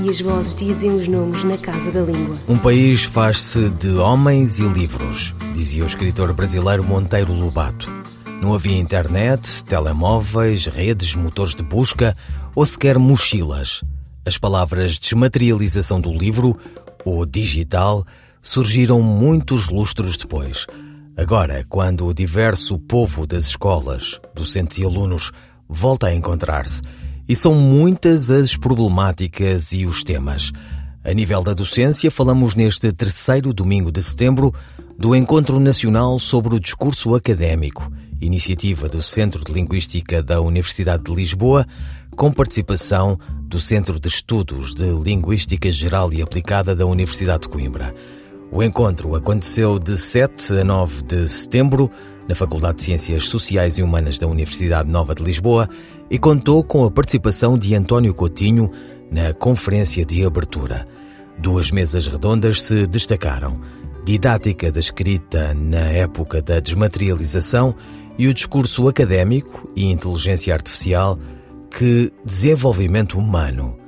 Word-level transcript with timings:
e 0.00 0.08
as 0.08 0.20
vozes 0.20 0.54
dizem 0.54 0.90
os 0.92 1.08
nomes 1.08 1.44
na 1.44 1.58
casa 1.58 1.90
da 1.90 2.00
língua. 2.00 2.36
Um 2.48 2.58
país 2.58 3.04
faz-se 3.04 3.68
de 3.70 3.88
homens 3.96 4.58
e 4.58 4.62
livros, 4.62 5.34
dizia 5.54 5.84
o 5.84 5.86
escritor 5.86 6.32
brasileiro 6.32 6.82
Monteiro 6.82 7.32
Lobato. 7.32 7.90
Não 8.40 8.54
havia 8.54 8.76
internet, 8.76 9.64
telemóveis, 9.64 10.66
redes, 10.66 11.14
motores 11.14 11.54
de 11.54 11.62
busca 11.62 12.16
ou 12.54 12.66
sequer 12.66 12.98
mochilas. 12.98 13.82
As 14.24 14.38
palavras 14.38 14.98
desmaterialização 14.98 16.00
do 16.00 16.12
livro 16.12 16.56
ou 17.04 17.24
digital 17.26 18.04
surgiram 18.40 19.00
muitos 19.00 19.68
lustros 19.68 20.16
depois. 20.16 20.66
Agora, 21.16 21.64
quando 21.68 22.06
o 22.06 22.14
diverso 22.14 22.78
povo 22.78 23.26
das 23.26 23.46
escolas, 23.46 24.20
docentes 24.34 24.78
e 24.78 24.84
alunos 24.84 25.30
volta 25.68 26.08
a 26.08 26.14
encontrar-se, 26.14 26.80
e 27.28 27.36
são 27.36 27.54
muitas 27.54 28.30
as 28.30 28.56
problemáticas 28.56 29.72
e 29.72 29.86
os 29.86 30.02
temas. 30.02 30.52
A 31.04 31.12
nível 31.12 31.42
da 31.42 31.52
docência, 31.52 32.10
falamos 32.10 32.54
neste 32.54 32.92
terceiro 32.92 33.52
domingo 33.52 33.90
de 33.90 34.02
setembro 34.02 34.54
do 34.98 35.16
Encontro 35.16 35.58
Nacional 35.58 36.18
sobre 36.18 36.54
o 36.54 36.60
Discurso 36.60 37.14
Académico, 37.14 37.90
iniciativa 38.20 38.88
do 38.88 39.02
Centro 39.02 39.44
de 39.44 39.52
Linguística 39.52 40.22
da 40.22 40.40
Universidade 40.40 41.02
de 41.02 41.14
Lisboa, 41.14 41.66
com 42.16 42.30
participação 42.30 43.18
do 43.42 43.60
Centro 43.60 43.98
de 43.98 44.08
Estudos 44.08 44.74
de 44.74 44.88
Linguística 45.02 45.72
Geral 45.72 46.12
e 46.12 46.22
Aplicada 46.22 46.74
da 46.76 46.86
Universidade 46.86 47.42
de 47.42 47.48
Coimbra. 47.48 47.94
O 48.50 48.62
encontro 48.62 49.16
aconteceu 49.16 49.78
de 49.78 49.98
7 49.98 50.60
a 50.60 50.64
9 50.64 51.02
de 51.02 51.28
setembro 51.28 51.90
na 52.28 52.34
Faculdade 52.34 52.76
de 52.76 52.84
Ciências 52.84 53.26
Sociais 53.28 53.78
e 53.78 53.82
Humanas 53.82 54.18
da 54.18 54.26
Universidade 54.26 54.88
Nova 54.88 55.14
de 55.14 55.24
Lisboa 55.24 55.68
e 56.12 56.18
contou 56.18 56.62
com 56.62 56.84
a 56.84 56.90
participação 56.90 57.56
de 57.56 57.74
António 57.74 58.12
Coutinho 58.12 58.70
na 59.10 59.32
conferência 59.32 60.04
de 60.04 60.22
abertura. 60.26 60.86
Duas 61.38 61.70
mesas 61.70 62.06
redondas 62.06 62.60
se 62.60 62.86
destacaram: 62.86 63.58
didática 64.04 64.70
da 64.70 64.78
escrita 64.78 65.54
na 65.54 65.90
época 65.90 66.42
da 66.42 66.60
desmaterialização 66.60 67.74
e 68.18 68.28
o 68.28 68.34
discurso 68.34 68.86
académico 68.88 69.66
e 69.74 69.90
inteligência 69.90 70.52
artificial 70.52 71.18
que 71.70 72.12
desenvolvimento 72.22 73.18
humano. 73.18 73.78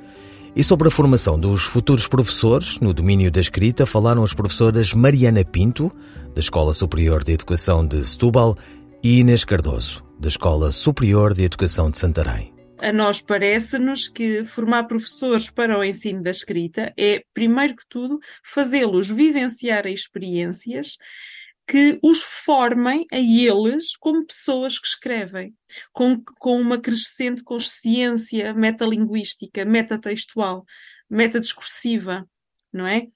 E 0.55 0.63
sobre 0.63 0.87
a 0.87 0.91
formação 0.91 1.39
dos 1.39 1.63
futuros 1.63 2.07
professores 2.07 2.79
no 2.79 2.91
domínio 2.91 3.29
da 3.29 3.39
escrita 3.39 3.85
falaram 3.85 4.23
as 4.23 4.33
professoras 4.33 4.95
Mariana 4.95 5.45
Pinto, 5.45 5.91
da 6.33 6.39
Escola 6.39 6.73
Superior 6.73 7.23
de 7.23 7.33
Educação 7.33 7.85
de 7.85 8.03
Setúbal, 8.03 8.57
e 9.03 9.19
Inês 9.19 9.45
Cardoso, 9.45 10.04
da 10.19 10.27
Escola 10.27 10.71
Superior 10.71 11.33
de 11.33 11.43
Educação 11.43 11.91
de 11.91 11.99
Santarém. 11.99 12.53
A 12.81 12.91
nós 12.91 13.21
parece-nos 13.21 14.07
que 14.07 14.43
formar 14.43 14.83
professores 14.85 15.49
para 15.49 15.79
o 15.79 15.83
ensino 15.83 16.21
da 16.21 16.31
escrita 16.31 16.93
é, 16.97 17.23
primeiro 17.33 17.75
que 17.75 17.83
tudo, 17.87 18.19
fazê-los 18.43 19.09
vivenciar 19.09 19.87
experiências 19.87 20.97
que 21.67 21.97
os 22.03 22.21
formem 22.21 23.05
a 23.11 23.17
eles 23.17 23.95
como 23.97 24.25
pessoas 24.25 24.77
que 24.77 24.87
escrevem, 24.87 25.53
com, 25.91 26.21
com 26.37 26.59
uma 26.59 26.79
crescente 26.79 27.43
consciência 27.43 28.53
metalinguística, 28.53 29.65
metatextual, 29.65 30.63
metadiscursiva, 31.09 32.27
não 32.71 32.85
é? 32.85 33.07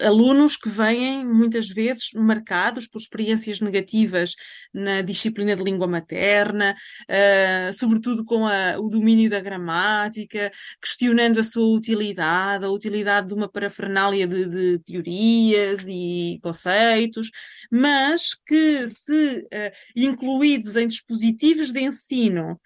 Alunos 0.00 0.56
que 0.56 0.68
vêm 0.68 1.24
muitas 1.24 1.68
vezes 1.68 2.10
marcados 2.14 2.86
por 2.86 2.98
experiências 3.00 3.60
negativas 3.60 4.34
na 4.72 5.02
disciplina 5.02 5.56
de 5.56 5.62
língua 5.62 5.86
materna, 5.86 6.74
uh, 7.08 7.72
sobretudo 7.72 8.24
com 8.24 8.46
a, 8.46 8.78
o 8.78 8.88
domínio 8.88 9.28
da 9.28 9.40
gramática, 9.40 10.50
questionando 10.80 11.40
a 11.40 11.42
sua 11.42 11.76
utilidade, 11.76 12.64
a 12.64 12.70
utilidade 12.70 13.28
de 13.28 13.34
uma 13.34 13.48
parafernália 13.48 14.26
de, 14.26 14.46
de 14.46 14.78
teorias 14.80 15.82
e 15.86 16.38
conceitos, 16.42 17.30
mas 17.70 18.34
que 18.46 18.88
se 18.88 19.38
uh, 19.38 19.72
incluídos 19.96 20.76
em 20.76 20.86
dispositivos 20.86 21.72
de 21.72 21.80
ensino 21.80 22.60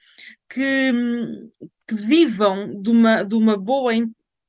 que, 0.48 0.92
que 1.86 1.94
vivam 1.94 2.80
de 2.80 2.90
uma, 2.90 3.22
de 3.22 3.34
uma 3.34 3.56
boa 3.56 3.94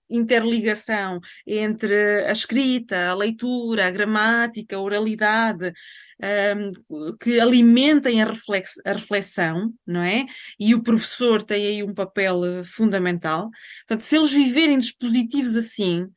interligação 0.10 1.20
entre 1.46 2.26
a 2.26 2.32
escrita, 2.32 3.10
a 3.10 3.16
leitura, 3.16 3.88
a 3.88 3.92
gramática, 3.92 4.76
a 4.76 4.82
oralidade, 4.82 5.72
um, 6.56 7.16
que 7.18 7.40
alimentem 7.40 8.22
a, 8.22 8.26
reflex, 8.26 8.74
a, 8.86 8.94
reflexão, 8.94 9.74
não 9.86 10.02
é? 10.02 10.26
E 10.60 10.74
o 10.74 10.82
professor 10.82 11.44
tem 11.44 11.66
aí 11.66 11.84
um 11.84 11.94
papel 11.94 12.44
eh, 12.44 12.64
fundamental. 12.64 13.50
Portanto, 13.88 14.02
se 14.02 14.16
eles 14.16 14.34
viverem 14.34 14.78
dispositivos 14.78 15.56
assim, 15.56 16.08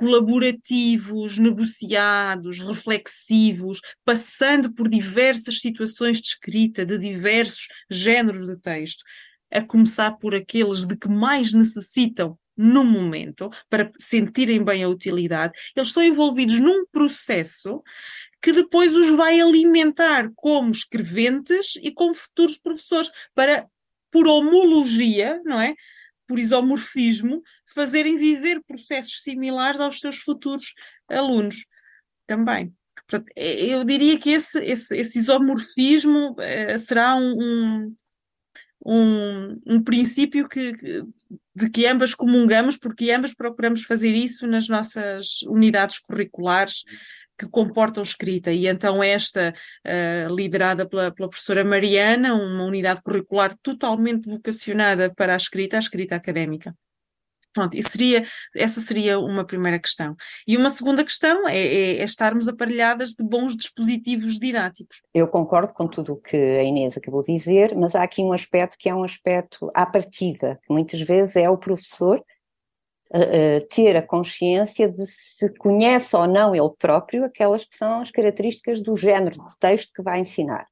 colaborativos, 0.00 1.36
negociados, 1.36 2.58
reflexivos, 2.60 3.82
passando 4.02 4.72
por 4.72 4.88
diversas 4.88 5.60
situações 5.60 6.22
de 6.22 6.28
escrita, 6.28 6.86
de 6.86 6.98
diversos 6.98 7.68
géneros 7.90 8.46
de 8.46 8.56
texto, 8.58 9.04
a 9.52 9.60
começar 9.60 10.12
por 10.12 10.34
aqueles 10.34 10.86
de 10.86 10.96
que 10.96 11.08
mais 11.08 11.52
necessitam 11.52 12.38
no 12.62 12.84
momento, 12.84 13.48
para 13.70 13.90
sentirem 13.98 14.62
bem 14.62 14.84
a 14.84 14.88
utilidade, 14.88 15.58
eles 15.74 15.92
são 15.92 16.02
envolvidos 16.02 16.60
num 16.60 16.84
processo 16.92 17.82
que 18.42 18.52
depois 18.52 18.94
os 18.94 19.08
vai 19.16 19.40
alimentar 19.40 20.30
como 20.34 20.70
escreventes 20.70 21.76
e 21.82 21.90
como 21.90 22.14
futuros 22.14 22.58
professores, 22.58 23.10
para, 23.34 23.66
por 24.10 24.26
homologia, 24.26 25.40
não 25.42 25.58
é? 25.58 25.74
Por 26.28 26.38
isomorfismo, 26.38 27.42
fazerem 27.74 28.16
viver 28.16 28.62
processos 28.66 29.22
similares 29.22 29.80
aos 29.80 29.98
seus 29.98 30.18
futuros 30.18 30.74
alunos 31.08 31.64
também. 32.26 32.74
Portanto, 33.08 33.32
eu 33.34 33.84
diria 33.84 34.18
que 34.18 34.30
esse, 34.30 34.58
esse, 34.62 34.96
esse 34.96 35.18
isomorfismo 35.18 36.36
eh, 36.38 36.76
será 36.76 37.16
um, 37.16 37.36
um 37.38 37.96
um, 38.84 39.60
um 39.66 39.82
princípio 39.82 40.48
que, 40.48 40.72
de 41.54 41.70
que 41.70 41.86
ambas 41.86 42.14
comungamos, 42.14 42.76
porque 42.76 43.10
ambas 43.10 43.34
procuramos 43.34 43.84
fazer 43.84 44.14
isso 44.14 44.46
nas 44.46 44.68
nossas 44.68 45.42
unidades 45.42 45.98
curriculares 45.98 46.84
que 47.38 47.48
comportam 47.48 48.02
escrita. 48.02 48.52
E 48.52 48.66
então 48.66 49.02
esta, 49.02 49.54
uh, 49.86 50.34
liderada 50.34 50.86
pela, 50.86 51.10
pela 51.10 51.28
professora 51.28 51.64
Mariana, 51.64 52.34
uma 52.34 52.64
unidade 52.64 53.02
curricular 53.02 53.56
totalmente 53.62 54.28
vocacionada 54.28 55.12
para 55.14 55.34
a 55.34 55.36
escrita, 55.36 55.76
a 55.76 55.80
escrita 55.80 56.16
académica. 56.16 56.74
Pronto, 57.52 57.76
e 57.76 57.82
seria, 57.82 58.24
essa 58.54 58.80
seria 58.80 59.18
uma 59.18 59.44
primeira 59.44 59.78
questão. 59.78 60.14
E 60.46 60.56
uma 60.56 60.70
segunda 60.70 61.04
questão 61.04 61.48
é, 61.48 61.58
é, 61.58 61.96
é, 61.98 62.04
estarmos 62.04 62.48
aparelhadas 62.48 63.10
de 63.10 63.24
bons 63.24 63.56
dispositivos 63.56 64.38
didáticos. 64.38 65.02
Eu 65.12 65.26
concordo 65.26 65.72
com 65.72 65.88
tudo 65.88 66.12
o 66.12 66.16
que 66.16 66.36
a 66.36 66.62
Inês 66.62 66.96
acabou 66.96 67.22
de 67.22 67.36
dizer, 67.36 67.74
mas 67.74 67.94
há 67.94 68.02
aqui 68.02 68.22
um 68.22 68.32
aspecto 68.32 68.76
que 68.78 68.88
é 68.88 68.94
um 68.94 69.02
aspecto 69.02 69.70
à 69.74 69.84
partida, 69.84 70.60
que 70.64 70.72
muitas 70.72 71.00
vezes 71.00 71.34
é 71.34 71.50
o 71.50 71.58
professor 71.58 72.22
uh, 73.12 73.66
ter 73.68 73.96
a 73.96 74.02
consciência 74.02 74.88
de 74.88 75.04
se 75.06 75.52
conhece 75.56 76.14
ou 76.14 76.28
não 76.28 76.54
ele 76.54 76.70
próprio 76.78 77.24
aquelas 77.24 77.64
que 77.64 77.76
são 77.76 78.00
as 78.00 78.12
características 78.12 78.80
do 78.80 78.96
género 78.96 79.36
de 79.44 79.58
texto 79.58 79.92
que 79.92 80.02
vai 80.02 80.20
ensinar. 80.20 80.66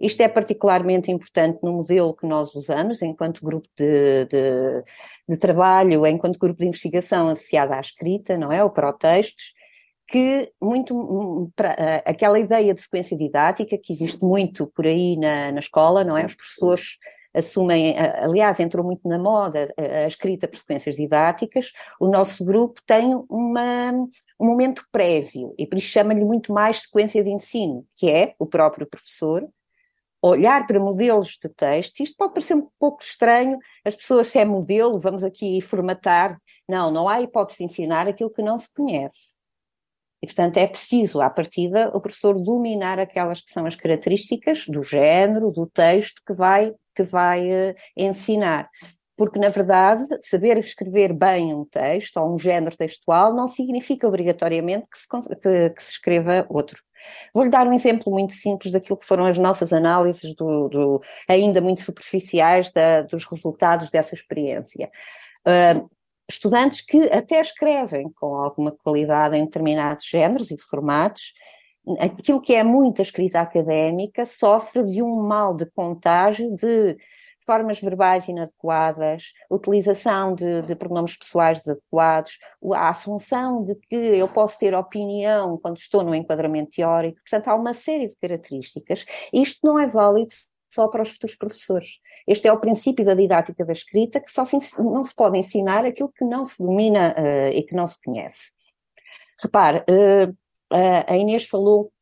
Isto 0.00 0.22
é 0.22 0.28
particularmente 0.28 1.10
importante 1.10 1.58
no 1.62 1.72
modelo 1.72 2.14
que 2.14 2.26
nós 2.26 2.54
usamos, 2.54 3.02
enquanto 3.02 3.44
grupo 3.44 3.68
de, 3.76 4.24
de, 4.24 4.84
de 5.28 5.36
trabalho, 5.36 6.06
enquanto 6.06 6.38
grupo 6.38 6.60
de 6.60 6.68
investigação 6.68 7.28
associado 7.28 7.74
à 7.74 7.80
escrita, 7.80 8.38
não 8.38 8.50
é? 8.50 8.64
O 8.64 8.70
protextos, 8.70 9.52
que 10.08 10.50
muito 10.60 11.52
pra, 11.54 12.02
aquela 12.06 12.38
ideia 12.38 12.72
de 12.72 12.80
sequência 12.80 13.16
didática 13.16 13.78
que 13.78 13.92
existe 13.92 14.24
muito 14.24 14.66
por 14.68 14.86
aí 14.86 15.16
na, 15.16 15.52
na 15.52 15.60
escola, 15.60 16.02
não 16.02 16.16
é? 16.16 16.24
Os 16.24 16.34
professores 16.34 16.96
assumem, 17.34 17.94
aliás, 17.98 18.58
entrou 18.58 18.84
muito 18.84 19.06
na 19.06 19.18
moda 19.18 19.72
a, 19.76 20.06
escrita 20.06 20.48
por 20.48 20.58
sequências 20.58 20.96
didáticas, 20.96 21.72
o 22.00 22.08
nosso 22.08 22.44
grupo 22.44 22.80
tem 22.86 23.14
uma, 23.28 23.92
um 24.40 24.46
momento 24.46 24.84
prévio, 24.90 25.54
e 25.58 25.66
por 25.66 25.78
isso 25.78 25.88
chama-lhe 25.88 26.24
muito 26.24 26.52
mais 26.52 26.82
sequência 26.82 27.22
de 27.22 27.30
ensino, 27.30 27.84
que 27.94 28.10
é 28.10 28.34
o 28.38 28.46
próprio 28.46 28.86
professor 28.86 29.46
olhar 30.22 30.66
para 30.66 30.78
modelos 30.78 31.38
de 31.42 31.48
texto, 31.48 32.00
isto 32.00 32.16
pode 32.16 32.34
parecer 32.34 32.54
um 32.54 32.68
pouco 32.78 33.02
estranho, 33.02 33.58
as 33.84 33.96
pessoas, 33.96 34.28
se 34.28 34.38
é 34.38 34.44
modelo, 34.44 35.00
vamos 35.00 35.24
aqui 35.24 35.60
formatar. 35.60 36.38
Não, 36.68 36.90
não 36.90 37.08
há 37.08 37.20
hipótese 37.20 37.58
de 37.58 37.64
ensinar 37.64 38.06
aquilo 38.06 38.30
que 38.30 38.42
não 38.42 38.58
se 38.58 38.68
conhece. 38.72 39.40
E, 40.22 40.26
portanto, 40.26 40.58
é 40.58 40.66
preciso, 40.66 41.20
à 41.20 41.30
partida, 41.30 41.90
o 41.94 42.00
professor 42.00 42.34
dominar 42.38 42.98
aquelas 42.98 43.40
que 43.40 43.50
são 43.50 43.64
as 43.64 43.74
características 43.74 44.66
do 44.66 44.82
género, 44.82 45.50
do 45.50 45.66
texto 45.66 46.20
que 46.26 46.34
vai, 46.34 46.74
que 46.94 47.02
vai 47.02 47.48
uh, 47.48 47.74
ensinar. 47.96 48.68
Porque, 49.16 49.38
na 49.38 49.48
verdade, 49.48 50.04
saber 50.22 50.58
escrever 50.58 51.12
bem 51.14 51.54
um 51.54 51.64
texto 51.64 52.18
ou 52.18 52.34
um 52.34 52.38
género 52.38 52.76
textual 52.76 53.34
não 53.34 53.48
significa 53.48 54.06
obrigatoriamente 54.06 54.88
que 54.90 54.98
se, 54.98 55.06
que, 55.08 55.70
que 55.70 55.82
se 55.82 55.90
escreva 55.92 56.46
outro. 56.50 56.82
Vou-lhe 57.32 57.50
dar 57.50 57.66
um 57.66 57.72
exemplo 57.72 58.12
muito 58.12 58.32
simples 58.32 58.72
daquilo 58.72 58.96
que 58.96 59.06
foram 59.06 59.26
as 59.26 59.38
nossas 59.38 59.72
análises, 59.72 60.34
do, 60.34 60.68
do 60.68 61.02
ainda 61.28 61.60
muito 61.60 61.82
superficiais, 61.82 62.70
da, 62.72 63.02
dos 63.02 63.24
resultados 63.24 63.90
dessa 63.90 64.14
experiência. 64.14 64.90
Uh, 65.46 65.88
estudantes 66.28 66.80
que 66.80 67.02
até 67.10 67.40
escrevem 67.40 68.10
com 68.12 68.36
alguma 68.36 68.70
qualidade 68.70 69.36
em 69.36 69.44
determinados 69.44 70.06
géneros 70.06 70.50
e 70.50 70.56
formatos, 70.56 71.34
aquilo 71.98 72.40
que 72.40 72.54
é 72.54 72.62
muita 72.62 73.02
escrita 73.02 73.40
académica 73.40 74.24
sofre 74.26 74.84
de 74.84 75.02
um 75.02 75.22
mal 75.22 75.54
de 75.54 75.66
contágio 75.66 76.54
de 76.54 76.96
formas 77.44 77.80
verbais 77.80 78.28
inadequadas, 78.28 79.32
utilização 79.50 80.34
de, 80.34 80.62
de 80.62 80.74
pronomes 80.76 81.16
pessoais 81.16 81.58
desadequados, 81.58 82.38
a 82.74 82.88
assunção 82.88 83.64
de 83.64 83.74
que 83.74 83.94
eu 83.94 84.28
posso 84.28 84.58
ter 84.58 84.74
opinião 84.74 85.58
quando 85.58 85.78
estou 85.78 86.02
no 86.02 86.14
enquadramento 86.14 86.70
teórico. 86.76 87.20
Portanto, 87.22 87.48
há 87.48 87.54
uma 87.54 87.74
série 87.74 88.08
de 88.08 88.16
características. 88.16 89.04
Isto 89.32 89.60
não 89.64 89.78
é 89.78 89.86
válido 89.86 90.32
só 90.72 90.86
para 90.88 91.02
os 91.02 91.10
futuros 91.10 91.36
professores. 91.36 91.98
Este 92.26 92.46
é 92.46 92.52
o 92.52 92.60
princípio 92.60 93.04
da 93.04 93.14
didática 93.14 93.64
da 93.64 93.72
escrita, 93.72 94.20
que 94.20 94.30
só 94.30 94.44
se, 94.44 94.56
não 94.78 95.04
se 95.04 95.14
pode 95.14 95.38
ensinar 95.38 95.84
aquilo 95.84 96.12
que 96.12 96.24
não 96.24 96.44
se 96.44 96.62
domina 96.62 97.14
uh, 97.18 97.52
e 97.52 97.62
que 97.62 97.74
não 97.74 97.86
se 97.86 98.00
conhece. 98.02 98.52
Repare, 99.42 99.78
uh, 99.80 100.36
a 101.06 101.16
Inês 101.16 101.46
falou 101.46 101.92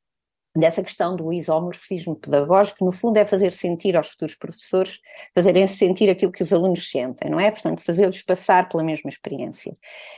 dessa 0.59 0.83
questão 0.83 1.15
do 1.15 1.33
isomorfismo 1.33 2.17
pedagógico, 2.17 2.85
no 2.85 2.93
fundo 2.93 3.17
é 3.17 3.25
fazer 3.25 3.53
sentir 3.53 3.97
aos 3.97 4.09
futuros 4.09 4.35
professores, 4.35 4.99
fazerem 5.35 5.67
sentir 5.67 6.09
aquilo 6.11 6.33
que 6.33 6.43
os 6.43 6.53
alunos 6.53 6.91
sentem, 6.91 7.31
não 7.31 7.39
é? 7.39 7.51
Portanto, 7.51 7.83
fazê-los 7.83 8.23
passar 8.23 8.69
pela 8.69 8.83
mesma 8.83 9.09
experiência. 9.09 9.77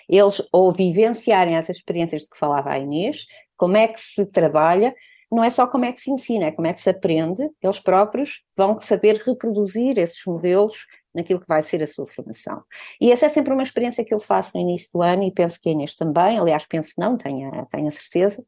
Eles, 0.09 0.43
ou 0.53 0.73
vivenciarem 0.73 1.57
essas 1.57 1.77
experiências 1.77 2.23
de 2.23 2.31
que 2.31 2.39
falava 2.39 2.71
a 2.71 2.79
Inês, 2.79 3.27
como 3.57 3.77
é 3.77 3.89
que 3.89 4.01
se 4.01 4.25
trabalha, 4.27 4.95
não 5.31 5.45
é 5.45 5.51
só 5.51 5.67
como 5.67 5.85
é 5.85 5.93
que 5.93 6.01
se 6.01 6.11
ensina, 6.11 6.47
é 6.47 6.51
como 6.51 6.67
é 6.67 6.73
que 6.73 6.81
se 6.81 6.91
aprende, 6.91 7.49
eles 7.63 7.79
próprios 7.79 8.43
vão 8.57 8.81
saber 8.81 9.17
reproduzir 9.17 9.99
esses 9.99 10.25
modelos 10.27 10.87
naquilo 11.15 11.41
que 11.41 11.47
vai 11.47 11.63
ser 11.63 11.83
a 11.83 11.87
sua 11.87 12.07
formação. 12.07 12.63
E 13.01 13.13
essa 13.13 13.27
é 13.27 13.29
sempre 13.29 13.53
uma 13.53 13.63
experiência 13.63 14.05
que 14.05 14.15
eu 14.15 14.21
faço 14.21 14.53
no 14.55 14.61
início 14.61 14.89
do 14.93 15.03
ano 15.03 15.23
e 15.25 15.33
penso 15.33 15.61
que 15.61 15.69
a 15.69 15.73
Inês 15.73 15.95
também, 15.95 16.39
aliás, 16.39 16.67
penso 16.67 16.93
não, 16.99 17.17
tenho 17.17 17.51
tenho 17.67 17.89
a 17.89 17.91
certeza, 17.91 18.45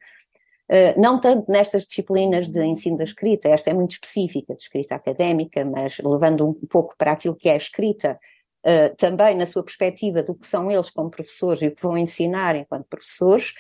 não 0.97 1.21
tanto 1.21 1.51
nestas 1.51 1.87
disciplinas 1.87 2.49
de 2.49 2.65
ensino 2.65 2.97
da 2.97 3.05
escrita, 3.05 3.49
esta 3.49 3.71
é 3.71 3.75
muito 3.75 3.93
específica, 3.93 4.55
de 4.55 4.63
escrita 4.63 4.95
académica, 4.95 5.65
mas 5.65 5.99
levando 5.99 6.49
um 6.49 6.55
pouco 6.67 6.95
para 6.97 7.13
aquilo 7.13 7.37
que 7.37 7.49
é 7.49 7.53
a 7.53 7.57
escrita, 7.57 8.19
uh, 8.65 8.97
também 8.97 9.37
na 9.37 9.47
sua 9.47 9.63
perspectiva 9.63 10.23
do 10.23 10.35
que 10.35 10.47
são 10.47 10.71
eles 10.71 10.91
como 10.91 11.11
professores 11.11 11.63
e 11.63 11.69
o 11.69 11.75
que 11.75 11.83
vão 11.83 11.99
ensinar 11.99 12.57
enquanto 12.57 12.87
professores, 12.87 13.53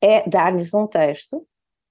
é 0.00 0.28
dar-lhes 0.28 0.72
um 0.74 0.86
texto 0.86 1.46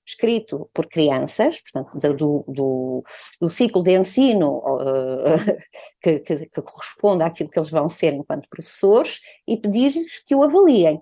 escrito 0.06 0.70
por 0.74 0.88
crianças, 0.88 1.62
portanto, 1.62 1.98
do, 2.16 2.44
do, 2.48 3.04
do 3.40 3.50
ciclo 3.50 3.82
de 3.82 3.98
ensino 3.98 4.58
uh, 4.58 5.38
que, 6.02 6.20
que, 6.20 6.46
que, 6.48 6.62
corresponde 6.62 7.24
àquilo 7.24 7.50
que 7.50 7.58
eles 7.58 7.70
vão 7.70 7.88
ser 7.88 8.14
enquanto 8.14 8.50
professores, 8.50 9.20
e 9.48 9.56
pedir-lhes 9.56 10.20
que 10.26 10.36
o 10.36 10.44
avaliem. 10.44 11.02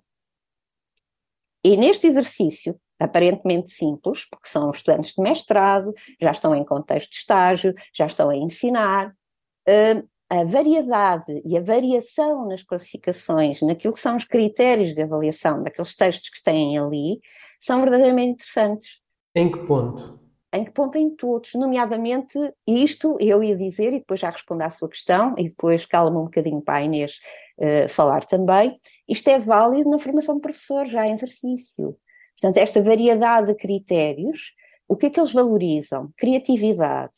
E 1.64 1.78
neste 1.78 2.08
exercício, 2.08 2.80
aparentemente 3.02 3.72
simples, 3.72 4.26
porque 4.30 4.48
são 4.48 4.70
estudantes 4.70 5.14
de 5.16 5.22
mestrado, 5.22 5.94
já 6.22 6.32
estão 6.32 6.56
em 6.56 6.64
contexto 6.64 7.10
de 7.10 7.18
estágio, 7.18 7.74
já 7.94 8.06
estão 8.06 8.30
a 8.30 8.36
ensinar, 8.36 9.10
uh, 9.10 10.10
a 10.30 10.46
variedade 10.46 11.42
e 11.44 11.58
a 11.58 11.62
variação 11.62 12.48
nas 12.48 12.64
classificações, 12.64 13.62
naquilo 13.62 13.94
que 13.94 14.00
são 14.00 14.16
os 14.16 14.24
critérios 14.24 14.94
de 14.94 15.02
avaliação 15.02 15.64
daqueles 15.64 15.96
textos 15.96 16.30
que 16.30 16.44
têm 16.44 16.78
ali, 16.78 17.20
são 17.60 17.82
verdadeiramente 17.82 18.34
interessantes. 18.34 19.02
Em 19.36 19.52
que 19.52 19.60
ponto? 19.66 20.20
Em 20.54 20.64
que 20.64 20.72
ponto? 20.72 20.98
Em 20.98 21.10
todos, 21.16 21.54
nomeadamente 21.56 22.38
isto 22.68 23.18
eu 23.20 23.44
ia 23.44 23.58
dizer, 23.58 23.94
e 23.94 24.00
depois 24.00 24.20
já 24.20 24.30
respondo 24.30 24.64
à 24.64 24.70
sua 24.70 24.88
questão, 24.88 25.34
e 25.38 25.50
depois 25.50 25.86
cala-me 25.86 26.18
um 26.18 26.26
bocadinho 26.26 26.62
para 26.62 26.76
a 26.76 26.84
Inês 26.84 27.20
uh, 27.58 27.90
falar 27.90 28.24
também, 28.24 28.76
isto 29.10 29.28
é 29.28 29.40
válido 29.40 29.90
na 29.90 30.00
formação 30.00 30.36
de 30.36 30.42
professores, 30.42 30.92
já 30.92 31.06
em 31.08 31.14
exercício. 31.14 31.98
Portanto, 32.42 32.58
esta 32.58 32.82
variedade 32.82 33.48
de 33.48 33.56
critérios, 33.56 34.54
o 34.88 34.98
que 34.98 35.06
é 35.06 35.10
que 35.12 35.20
eles 35.20 35.32
valorizam? 35.32 36.12
Criatividade. 36.18 37.18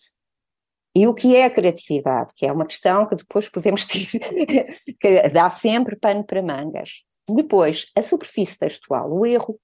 E 0.94 1.08
o 1.08 1.14
que 1.14 1.36
é 1.36 1.46
a 1.46 1.50
criatividade? 1.50 2.34
Que 2.36 2.46
é 2.46 2.52
uma 2.52 2.66
questão 2.66 3.06
que 3.06 3.16
depois 3.16 3.48
podemos 3.48 3.86
ter, 3.88 4.76
que 5.00 5.30
dá 5.30 5.50
sempre 5.50 5.96
pano 5.96 6.24
para 6.26 6.44
mangas. 6.44 7.04
Depois, 7.28 7.90
a 7.96 8.02
superfície 8.02 8.58
textual, 8.58 9.12
o 9.12 9.26
erro, 9.26 9.58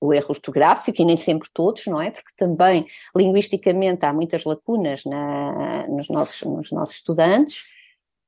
o 0.00 0.12
erro 0.12 0.30
ortográfico, 0.30 1.00
e 1.00 1.04
nem 1.04 1.16
sempre 1.16 1.48
todos, 1.52 1.86
não 1.86 2.00
é? 2.00 2.10
Porque 2.10 2.30
também, 2.36 2.86
linguisticamente, 3.16 4.04
há 4.04 4.12
muitas 4.12 4.44
lacunas 4.44 5.02
na, 5.04 5.88
nos, 5.88 6.08
nossos, 6.10 6.42
nos 6.42 6.70
nossos 6.70 6.96
estudantes, 6.96 7.62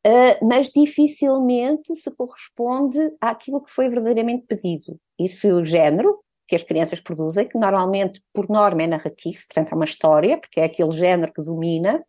uh, 0.07 0.47
mas 0.47 0.71
dificilmente 0.71 1.95
se 1.97 2.11
corresponde 2.11 2.99
àquilo 3.21 3.63
que 3.63 3.71
foi 3.71 3.89
verdadeiramente 3.89 4.47
pedido. 4.47 4.99
Isso 5.25 5.47
é 5.47 5.53
o 5.53 5.65
género 5.65 6.19
que 6.47 6.57
as 6.57 6.63
crianças 6.63 7.01
produzem, 7.01 7.49
que 7.49 7.59
normalmente, 7.59 8.23
por 8.33 8.49
norma, 8.49 8.83
é 8.83 8.87
narrativo, 8.87 9.39
portanto 9.47 9.73
é 9.73 9.75
uma 9.75 9.85
história, 9.85 10.39
porque 10.39 10.61
é 10.61 10.65
aquele 10.65 10.91
género 10.91 11.33
que 11.33 11.43
domina, 11.43 12.05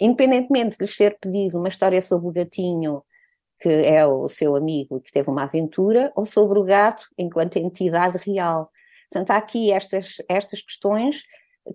independentemente 0.00 0.78
de 0.78 0.84
lhes 0.84 0.96
ser 0.96 1.18
pedido 1.20 1.58
uma 1.58 1.68
história 1.68 2.00
sobre 2.00 2.28
o 2.28 2.32
gatinho 2.32 3.02
que 3.60 3.68
é 3.68 4.06
o 4.06 4.28
seu 4.28 4.56
amigo 4.56 4.98
e 4.98 5.00
que 5.00 5.12
teve 5.12 5.30
uma 5.30 5.44
aventura, 5.44 6.12
ou 6.14 6.26
sobre 6.26 6.58
o 6.58 6.64
gato 6.64 7.06
enquanto 7.16 7.56
entidade 7.56 8.18
real. 8.18 8.70
Portanto, 9.10 9.30
há 9.30 9.36
aqui 9.36 9.72
estas, 9.72 10.16
estas 10.28 10.60
questões 10.60 11.22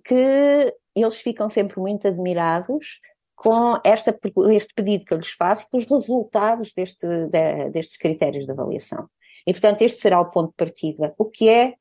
que 0.04 0.74
eles 0.96 1.16
ficam 1.16 1.50
sempre 1.50 1.80
muito 1.80 2.08
admirados 2.08 3.00
com 3.36 3.80
esta, 3.84 4.18
este 4.52 4.74
pedido 4.74 5.06
que 5.06 5.14
eu 5.14 5.18
lhes 5.18 5.32
faço 5.32 5.64
e 5.64 5.70
com 5.70 5.78
os 5.78 5.86
resultados 5.86 6.74
deste, 6.74 7.08
de, 7.08 7.70
destes 7.72 7.98
critérios 7.98 8.46
de 8.46 8.52
avaliação. 8.52 9.10
E, 9.50 9.52
portanto, 9.52 9.82
este 9.82 10.00
será 10.00 10.22
o 10.22 10.30
ponto 10.30 10.52
de 10.52 10.56
partida. 10.56 11.12
O 11.18 11.26
que 11.26 11.50
é 11.50 11.74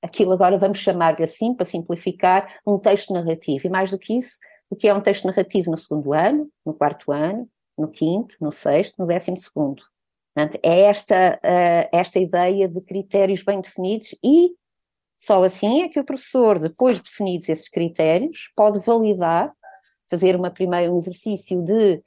aquilo 0.00 0.32
agora 0.32 0.56
vamos 0.56 0.78
chamar-lhe 0.78 1.24
assim, 1.24 1.52
para 1.52 1.66
simplificar, 1.66 2.60
um 2.64 2.78
texto 2.78 3.12
narrativo. 3.12 3.66
E 3.66 3.68
mais 3.68 3.90
do 3.90 3.98
que 3.98 4.16
isso, 4.16 4.38
o 4.70 4.76
que 4.76 4.86
é 4.86 4.94
um 4.94 5.00
texto 5.00 5.26
narrativo 5.26 5.68
no 5.68 5.76
segundo 5.76 6.12
ano, 6.12 6.48
no 6.64 6.72
quarto 6.72 7.10
ano, 7.10 7.50
no 7.76 7.88
quinto, 7.88 8.36
no 8.40 8.52
sexto, 8.52 8.94
no 9.00 9.06
décimo 9.06 9.36
segundo. 9.36 9.82
Portanto, 10.32 10.60
é 10.62 10.82
esta, 10.82 11.40
uh, 11.42 11.88
esta 11.92 12.20
ideia 12.20 12.68
de 12.68 12.80
critérios 12.82 13.42
bem 13.42 13.60
definidos 13.60 14.14
e 14.22 14.54
só 15.16 15.42
assim 15.42 15.82
é 15.82 15.88
que 15.88 15.98
o 15.98 16.04
professor, 16.04 16.60
depois 16.60 16.98
de 16.98 17.02
definidos 17.02 17.48
esses 17.48 17.68
critérios, 17.68 18.48
pode 18.54 18.78
validar 18.78 19.52
fazer 20.08 20.36
uma 20.36 20.52
primeira, 20.52 20.92
um 20.92 20.98
exercício 20.98 21.60
de 21.64 22.00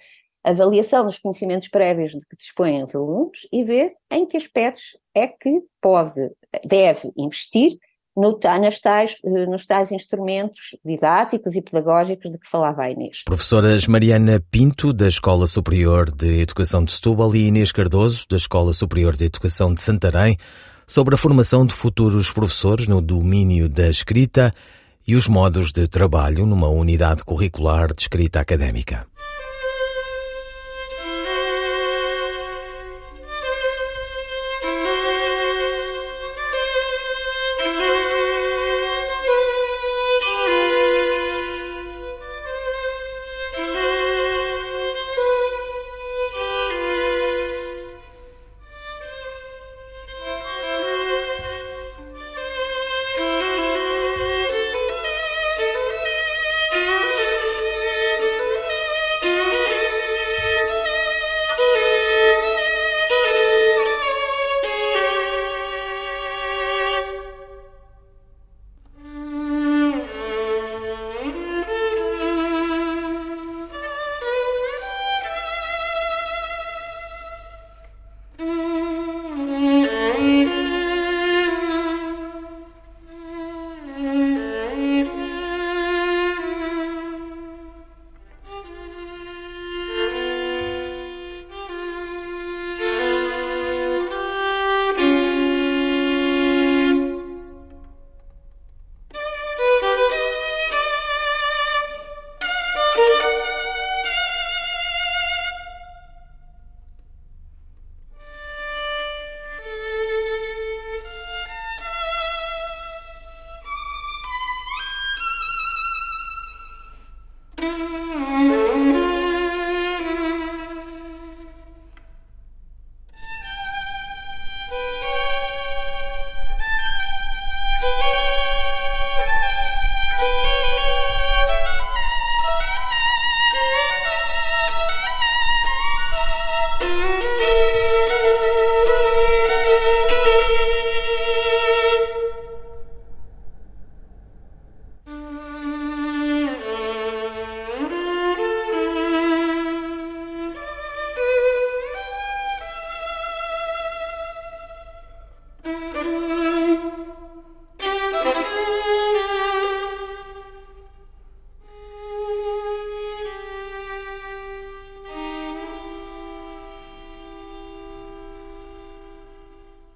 avaliação 0.44 1.06
dos 1.06 1.18
conhecimentos 1.18 1.68
prévios 1.68 2.12
de 2.12 2.20
que 2.20 2.36
dispõem 2.38 2.84
os 2.84 2.96
alunos 2.96 3.48
e 3.52 3.64
ver 3.64 3.94
em 4.12 4.26
que 4.26 4.38
aspectos 4.38 4.98
é 5.16 5.28
que 5.28 5.62
pode, 5.82 6.30
deve 6.66 7.12
investir 7.18 7.78
no, 8.16 8.40
nas 8.60 8.80
tais, 8.80 9.18
nos 9.24 9.66
tais 9.66 9.92
instrumentos 9.92 10.76
didáticos 10.86 11.56
e 11.56 11.62
pedagógicos 11.62 12.32
de 12.32 12.38
que 12.38 12.48
falava 12.48 12.84
a 12.84 12.92
Inês. 12.92 13.24
Professoras 13.26 13.88
Mariana 13.88 14.44
Pinto, 14.52 14.94
da 14.94 15.08
Escola 15.08 15.48
Superior 15.48 16.12
de 16.12 16.42
Educação 16.42 16.84
de 16.84 16.92
Setúbal, 16.92 17.36
e 17.36 17.48
Inês 17.48 17.72
Cardoso, 17.72 18.26
da 18.30 18.38
Escola 18.38 18.74
Superior 18.74 19.16
de 19.16 19.26
Educação 19.26 19.74
de 19.74 19.82
Santarém, 19.82 20.38
sobre 20.86 21.16
a 21.16 21.18
formação 21.18 21.66
de 21.66 21.74
futuros 21.74 22.32
professores 22.32 22.88
no 22.88 23.02
domínio 23.02 23.68
da 23.68 23.90
escrita 23.90 24.54
e 25.08 25.16
os 25.16 25.28
modos 25.28 25.72
de 25.72 25.88
trabalho 25.88 26.46
numa 26.46 26.70
unidade 26.70 27.24
curricular 27.24 27.94
de 27.94 28.02
escrita 28.02 28.40
académica. 28.40 29.08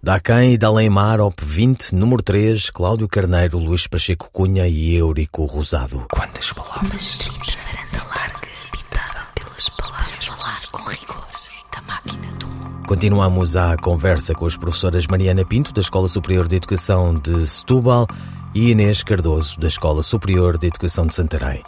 Da 0.08 0.22
quem 0.22 0.54
e 0.54 0.58
da 0.58 0.72
Leimar, 0.72 1.20
OP 1.20 1.44
20, 1.44 1.94
número 1.94 2.24
3, 2.24 2.70
Cláudio 2.70 3.10
Carneiro, 3.10 3.58
Luís 3.58 3.88
Pacheco 3.88 4.30
Cunha 4.32 4.66
e 4.66 4.96
Eurico 4.96 5.44
Rosado. 5.44 6.06
Quantas 6.10 6.50
palavras? 6.54 6.82
Uma 6.82 6.96
estrita 6.96 7.58
varanda 7.68 8.08
larga, 8.16 8.48
habitada 8.70 9.28
pelas 9.36 9.68
palavras. 9.68 10.26
Falar 10.26 10.62
com 10.72 10.90
rigor 10.90 11.28
da 11.76 11.82
máquina 11.82 12.32
do 12.40 12.48
mundo. 12.48 12.88
Continuamos 12.88 13.58
a 13.58 13.76
conversa 13.76 14.34
com 14.34 14.46
as 14.46 14.56
professoras 14.56 15.06
Mariana 15.08 15.46
Pinto, 15.46 15.74
da 15.74 15.82
Escola 15.82 16.08
Superior 16.08 16.48
de 16.48 16.56
Educação 16.56 17.20
de 17.20 17.46
Setúbal, 17.46 18.08
e 18.56 18.72
Inês 18.72 19.04
Cardoso, 19.04 19.60
da 19.60 19.68
Escola 19.68 20.02
Superior 20.04 20.58
de 20.58 20.68
Educação 20.68 21.06
de 21.06 21.16
Santarém. 21.16 21.62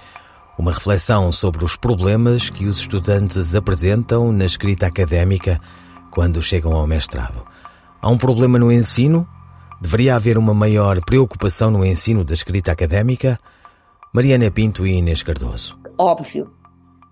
Uma 0.57 0.71
reflexão 0.71 1.29
sobre 1.33 1.65
os 1.65 1.75
problemas 1.75 2.49
que 2.49 2.67
os 2.67 2.79
estudantes 2.79 3.53
apresentam 3.53 4.31
na 4.31 4.45
escrita 4.45 4.87
académica 4.87 5.59
quando 6.09 6.41
chegam 6.41 6.71
ao 6.71 6.87
mestrado. 6.87 7.43
Há 8.01 8.09
um 8.09 8.17
problema 8.17 8.57
no 8.57 8.71
ensino? 8.71 9.27
Deveria 9.81 10.15
haver 10.15 10.37
uma 10.37 10.53
maior 10.53 11.03
preocupação 11.03 11.69
no 11.69 11.85
ensino 11.85 12.23
da 12.23 12.33
escrita 12.33 12.71
académica? 12.71 13.37
Mariana 14.13 14.49
Pinto 14.49 14.87
e 14.87 14.97
Inês 14.97 15.21
Cardoso. 15.21 15.77
Óbvio. 15.97 16.45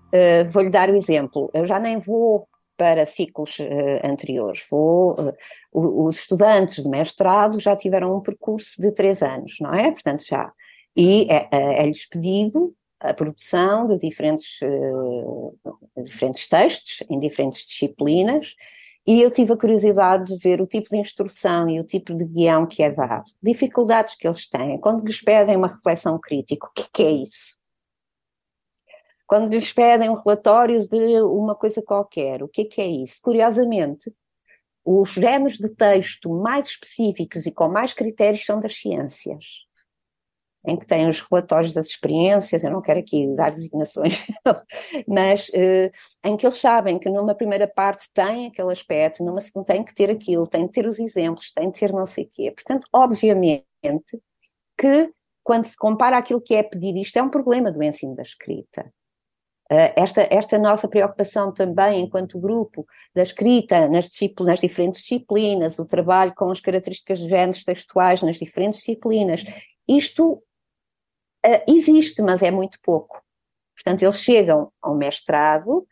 Uh, 0.06 0.48
Vou-lhe 0.48 0.70
dar 0.70 0.88
o 0.88 0.96
exemplo. 0.96 1.50
Eu 1.52 1.66
já 1.66 1.78
nem 1.78 1.98
vou 1.98 2.48
para 2.74 3.04
ciclos 3.04 3.58
uh, 3.58 3.64
anteriores. 4.02 4.64
Vou, 4.70 5.12
uh, 5.20 5.34
os 6.06 6.20
estudantes 6.20 6.82
de 6.82 6.88
mestrado 6.88 7.60
já 7.60 7.76
tiveram 7.76 8.16
um 8.16 8.22
percurso 8.22 8.80
de 8.80 8.90
três 8.90 9.22
anos, 9.22 9.56
não 9.60 9.74
é? 9.74 9.90
Portanto, 9.90 10.24
já. 10.26 10.50
E 10.96 11.26
é-lhes 11.50 12.06
é, 12.10 12.16
pedido 12.16 12.74
a 12.98 13.12
produção 13.12 13.86
de 13.86 13.98
diferentes, 13.98 14.58
diferentes 16.02 16.48
textos 16.48 17.04
em 17.08 17.20
diferentes 17.20 17.64
disciplinas 17.64 18.54
e 19.08 19.22
eu 19.22 19.30
tive 19.30 19.54
a 19.54 19.56
curiosidade 19.56 20.26
de 20.26 20.36
ver 20.36 20.60
o 20.60 20.66
tipo 20.66 20.90
de 20.90 20.98
instrução 20.98 21.66
e 21.66 21.80
o 21.80 21.84
tipo 21.84 22.14
de 22.14 22.26
guião 22.26 22.66
que 22.66 22.82
é 22.82 22.90
dado, 22.90 23.24
dificuldades 23.42 24.14
que 24.14 24.28
eles 24.28 24.46
têm, 24.46 24.78
quando 24.78 25.02
lhes 25.02 25.22
pedem 25.22 25.56
uma 25.56 25.68
reflexão 25.68 26.20
crítica, 26.20 26.66
o 26.66 26.70
que, 26.70 27.02
é 27.02 27.12
isso? 27.12 27.56
Quando 29.26 29.48
lhes 29.48 29.72
pedem 29.72 30.10
um 30.10 30.14
relatório 30.14 30.86
de 30.86 31.22
uma 31.22 31.54
coisa 31.54 31.80
qualquer, 31.80 32.42
o 32.42 32.48
que, 32.48 32.66
que 32.66 32.82
é 32.82 32.86
isso? 32.86 33.18
Curiosamente, 33.22 34.14
os 34.84 35.12
géneros 35.12 35.56
de 35.56 35.70
texto 35.70 36.28
mais 36.28 36.66
específicos 36.66 37.46
e 37.46 37.50
com 37.50 37.66
mais 37.66 37.94
critérios 37.94 38.44
são 38.44 38.60
das 38.60 38.74
ciências 38.74 39.67
em 40.66 40.76
que 40.76 40.86
tem 40.86 41.08
os 41.08 41.20
relatórios 41.20 41.72
das 41.72 41.88
experiências, 41.88 42.62
eu 42.62 42.70
não 42.70 42.82
quero 42.82 43.00
aqui 43.00 43.34
dar 43.34 43.50
designações, 43.50 44.26
mas 45.06 45.48
uh, 45.48 45.90
em 46.24 46.36
que 46.36 46.46
eles 46.46 46.60
sabem 46.60 46.98
que 46.98 47.08
numa 47.08 47.34
primeira 47.34 47.66
parte 47.66 48.08
tem 48.12 48.46
aquele 48.46 48.72
aspecto, 48.72 49.24
numa 49.24 49.40
segunda 49.40 49.66
tem 49.66 49.84
que 49.84 49.94
ter 49.94 50.10
aquilo, 50.10 50.46
tem 50.46 50.66
que 50.66 50.72
ter 50.72 50.86
os 50.86 50.98
exemplos, 50.98 51.52
tem 51.52 51.70
que 51.70 51.78
ter 51.78 51.92
não 51.92 52.06
sei 52.06 52.24
o 52.24 52.30
quê. 52.32 52.50
Portanto, 52.50 52.86
obviamente 52.92 53.64
que 54.76 55.12
quando 55.42 55.64
se 55.64 55.76
compara 55.76 56.18
aquilo 56.18 56.40
que 56.40 56.54
é 56.54 56.62
pedido, 56.62 56.98
isto 56.98 57.16
é 57.16 57.22
um 57.22 57.30
problema 57.30 57.72
do 57.72 57.82
ensino 57.82 58.14
da 58.14 58.22
escrita. 58.22 58.92
Uh, 59.70 59.92
esta, 59.96 60.26
esta 60.30 60.58
nossa 60.58 60.88
preocupação 60.88 61.52
também, 61.52 62.00
enquanto 62.00 62.40
grupo, 62.40 62.86
da 63.14 63.22
escrita 63.22 63.88
nas, 63.88 64.08
nas 64.40 64.60
diferentes 64.60 65.02
disciplinas, 65.02 65.78
o 65.78 65.84
trabalho 65.84 66.34
com 66.34 66.50
as 66.50 66.60
características 66.60 67.18
de 67.20 67.28
géneros 67.28 67.64
textuais 67.64 68.22
nas 68.22 68.38
diferentes 68.38 68.80
disciplinas, 68.80 69.44
isto 69.86 70.42
existe, 71.66 72.22
mas 72.22 72.42
é 72.42 72.50
muito 72.50 72.78
pouco. 72.82 73.22
Portanto, 73.74 74.02
eles 74.02 74.16
chegam 74.16 74.72
ao 74.82 74.94
mestrado, 74.94 75.86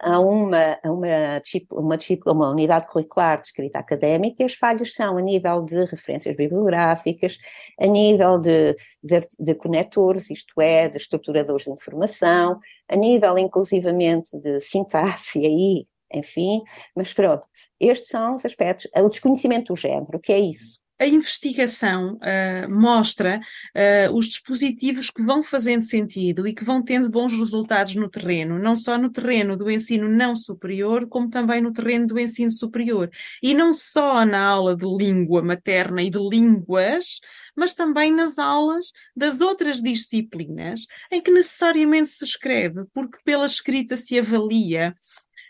a 0.00 0.20
uma, 0.20 0.78
a 0.82 0.92
uma, 0.92 1.42
uma, 1.72 1.98
uma 2.26 2.50
unidade 2.50 2.86
curricular 2.86 3.40
de 3.40 3.48
escrita 3.48 3.78
académica 3.78 4.42
e 4.42 4.46
as 4.46 4.54
falhas 4.54 4.94
são 4.94 5.18
a 5.18 5.20
nível 5.20 5.62
de 5.64 5.84
referências 5.84 6.36
bibliográficas, 6.36 7.38
a 7.78 7.86
nível 7.86 8.38
de, 8.38 8.76
de, 9.02 9.20
de 9.38 9.54
conectores, 9.54 10.30
isto 10.30 10.60
é, 10.60 10.88
de 10.88 10.96
estruturadores 10.96 11.64
de 11.64 11.70
informação, 11.72 12.60
a 12.88 12.96
nível 12.96 13.36
inclusivamente 13.38 14.38
de 14.38 14.60
sintaxe 14.60 15.44
aí, 15.44 15.86
enfim, 16.14 16.62
mas 16.94 17.12
pronto, 17.12 17.44
estes 17.80 18.08
são 18.08 18.36
os 18.36 18.44
aspectos, 18.44 18.88
o 18.94 19.08
desconhecimento 19.08 19.72
do 19.74 19.76
género, 19.76 20.16
o 20.16 20.20
que 20.20 20.32
é 20.32 20.38
isso? 20.38 20.78
A 20.98 21.06
investigação 21.06 22.14
uh, 22.16 22.70
mostra 22.70 23.40
uh, 23.40 24.12
os 24.12 24.26
dispositivos 24.26 25.10
que 25.10 25.22
vão 25.22 25.42
fazendo 25.42 25.82
sentido 25.82 26.46
e 26.46 26.52
que 26.52 26.64
vão 26.64 26.82
tendo 26.82 27.08
bons 27.08 27.32
resultados 27.32 27.94
no 27.94 28.08
terreno, 28.08 28.58
não 28.58 28.74
só 28.74 28.98
no 28.98 29.10
terreno 29.10 29.56
do 29.56 29.70
ensino 29.70 30.08
não 30.08 30.34
superior, 30.34 31.06
como 31.06 31.30
também 31.30 31.60
no 31.60 31.72
terreno 31.72 32.06
do 32.06 32.18
ensino 32.18 32.50
superior. 32.50 33.10
E 33.42 33.54
não 33.54 33.72
só 33.72 34.24
na 34.24 34.44
aula 34.44 34.74
de 34.74 34.86
língua 34.86 35.40
materna 35.40 36.02
e 36.02 36.10
de 36.10 36.18
línguas, 36.18 37.20
mas 37.54 37.74
também 37.74 38.12
nas 38.12 38.38
aulas 38.38 38.92
das 39.14 39.40
outras 39.40 39.80
disciplinas, 39.80 40.86
em 41.12 41.20
que 41.20 41.30
necessariamente 41.30 42.08
se 42.08 42.24
escreve, 42.24 42.84
porque 42.92 43.18
pela 43.24 43.46
escrita 43.46 43.96
se 43.96 44.18
avalia 44.18 44.94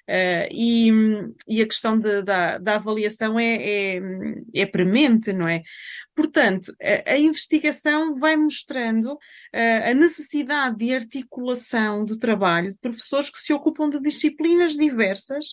Uh, 0.09 0.49
e, 0.51 0.91
e, 1.47 1.61
a 1.61 1.67
questão 1.67 1.99
de, 1.99 2.23
da, 2.23 2.57
da, 2.57 2.77
avaliação 2.77 3.39
é, 3.39 3.57
é, 3.57 4.01
é, 4.55 4.65
premente, 4.65 5.35
não 5.35 5.47
é? 5.47 5.63
Portanto, 6.15 6.75
a, 6.81 7.13
a 7.13 7.19
investigação 7.19 8.15
vai 8.15 8.35
mostrando 8.35 9.13
uh, 9.13 9.19
a 9.91 9.93
necessidade 9.93 10.79
de 10.79 10.95
articulação 10.95 12.07
do 12.07 12.17
trabalho 12.17 12.71
de 12.71 12.79
professores 12.79 13.29
que 13.29 13.39
se 13.39 13.53
ocupam 13.53 13.91
de 13.91 14.01
disciplinas 14.01 14.73
diversas. 14.73 15.49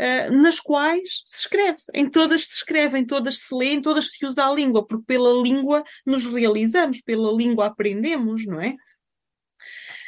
Uh, 0.00 0.32
nas 0.32 0.58
quais 0.58 1.22
se 1.26 1.42
escreve, 1.42 1.82
em 1.92 2.08
todas 2.08 2.46
se 2.46 2.54
escreve, 2.54 2.98
em 2.98 3.04
todas 3.04 3.40
se 3.40 3.54
lê, 3.54 3.66
em 3.66 3.82
todas 3.82 4.12
se 4.12 4.24
usa 4.24 4.46
a 4.46 4.50
língua, 4.50 4.86
porque 4.86 5.04
pela 5.04 5.42
língua 5.42 5.84
nos 6.06 6.24
realizamos, 6.24 7.02
pela 7.02 7.30
língua 7.30 7.66
aprendemos, 7.66 8.46
não 8.46 8.62
é? 8.62 8.76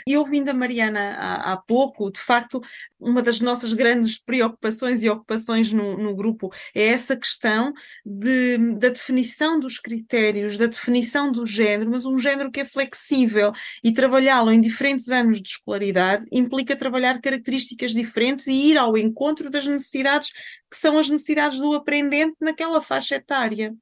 E 0.06 0.16
ouvindo 0.16 0.48
a 0.48 0.54
Mariana 0.54 1.16
há, 1.18 1.52
há, 1.52 1.56
pouco, 1.56 2.10
de 2.10 2.20
facto, 2.20 2.60
uma 2.98 3.22
das 3.22 3.40
nossas 3.40 3.72
grandes 3.72 4.18
preocupações 4.18 5.02
e 5.02 5.10
ocupações 5.10 5.72
no, 5.72 5.96
no 5.96 6.14
grupo 6.14 6.52
é 6.74 6.86
essa 6.86 7.16
questão 7.16 7.72
de, 8.04 8.58
da 8.78 8.88
definição 8.88 9.58
dos 9.58 9.78
critérios, 9.78 10.56
da 10.56 10.66
definição 10.66 11.30
do 11.30 11.46
género, 11.46 11.90
mas 11.90 12.04
um 12.06 12.18
género 12.18 12.50
que 12.50 12.60
é 12.60 12.64
flexível 12.64 13.52
e 13.82 13.92
trabalhá-lo 13.92 14.50
em 14.50 14.60
diferentes 14.60 15.08
anos 15.08 15.40
de 15.40 15.48
escolaridade 15.48 16.26
implica 16.32 16.76
trabalhar 16.76 17.20
características 17.20 17.92
diferentes 17.92 18.46
e 18.46 18.52
ir 18.52 18.78
ao 18.78 18.96
encontro 18.96 19.50
das 19.50 19.66
necessidades 19.66 20.30
que 20.70 20.76
são 20.76 20.98
as 20.98 21.08
necessidades 21.08 21.58
do 21.58 21.74
aprendente 21.74 22.36
naquela 22.40 22.80
faixa 22.80 23.16
etária. 23.16 23.74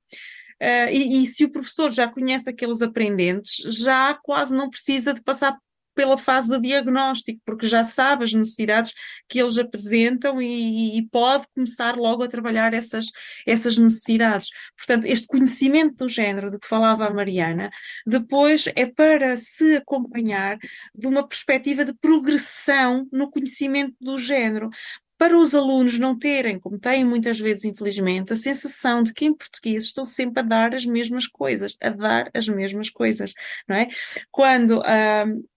Uh, 0.61 0.93
e, 0.93 1.23
e, 1.23 1.27
se 1.27 1.45
o 1.45 1.51
professor 1.51 1.91
já 1.91 2.07
conhece 2.07 2.51
aqueles 2.51 2.83
aprendentes, 2.83 3.57
já 3.75 4.15
quase 4.23 4.55
não 4.55 4.69
precisa 4.69 5.15
de 5.15 5.23
passar 5.23 5.57
pela 6.01 6.17
fase 6.17 6.49
de 6.49 6.59
diagnóstico, 6.63 7.43
porque 7.45 7.69
já 7.69 7.85
sabe 7.85 8.25
as 8.25 8.33
necessidades 8.33 8.95
que 9.29 9.39
eles 9.39 9.59
apresentam 9.59 10.41
e, 10.41 10.97
e, 10.97 11.07
pode 11.11 11.47
começar 11.55 11.95
logo 11.95 12.23
a 12.23 12.27
trabalhar 12.27 12.73
essas, 12.73 13.05
essas 13.47 13.77
necessidades. 13.77 14.49
Portanto, 14.79 15.05
este 15.05 15.27
conhecimento 15.27 15.97
do 15.97 16.09
género 16.09 16.51
de 16.51 16.59
que 16.59 16.67
falava 16.67 17.07
a 17.07 17.13
Mariana, 17.13 17.69
depois 18.07 18.65
é 18.75 18.87
para 18.87 19.37
se 19.37 19.77
acompanhar 19.77 20.57
de 20.95 21.07
uma 21.07 21.29
perspectiva 21.29 21.85
de 21.85 21.93
progressão 21.93 23.07
no 23.13 23.31
conhecimento 23.31 23.95
do 24.01 24.19
género, 24.19 24.71
para 25.21 25.37
os 25.37 25.55
alunos 25.55 25.99
não 25.99 26.19
terem, 26.19 26.59
como 26.59 26.79
têm 26.79 27.05
muitas 27.05 27.39
vezes, 27.39 27.67
infelizmente, 27.67 28.33
a 28.33 28.37
sensação 28.37 29.03
de 29.03 29.13
que 29.13 29.27
em 29.27 29.35
português 29.35 29.85
estão 29.85 30.03
sempre 30.03 30.41
a 30.41 30.43
dar 30.43 30.75
as 30.75 30.87
mesmas 30.87 31.29
coisas, 31.29 31.77
a 31.79 31.91
dar 31.91 32.31
as 32.33 32.49
mesmas 32.49 32.89
coisas, 32.89 33.35
não 33.69 33.77
é? 33.77 33.89
Quando 34.31 34.83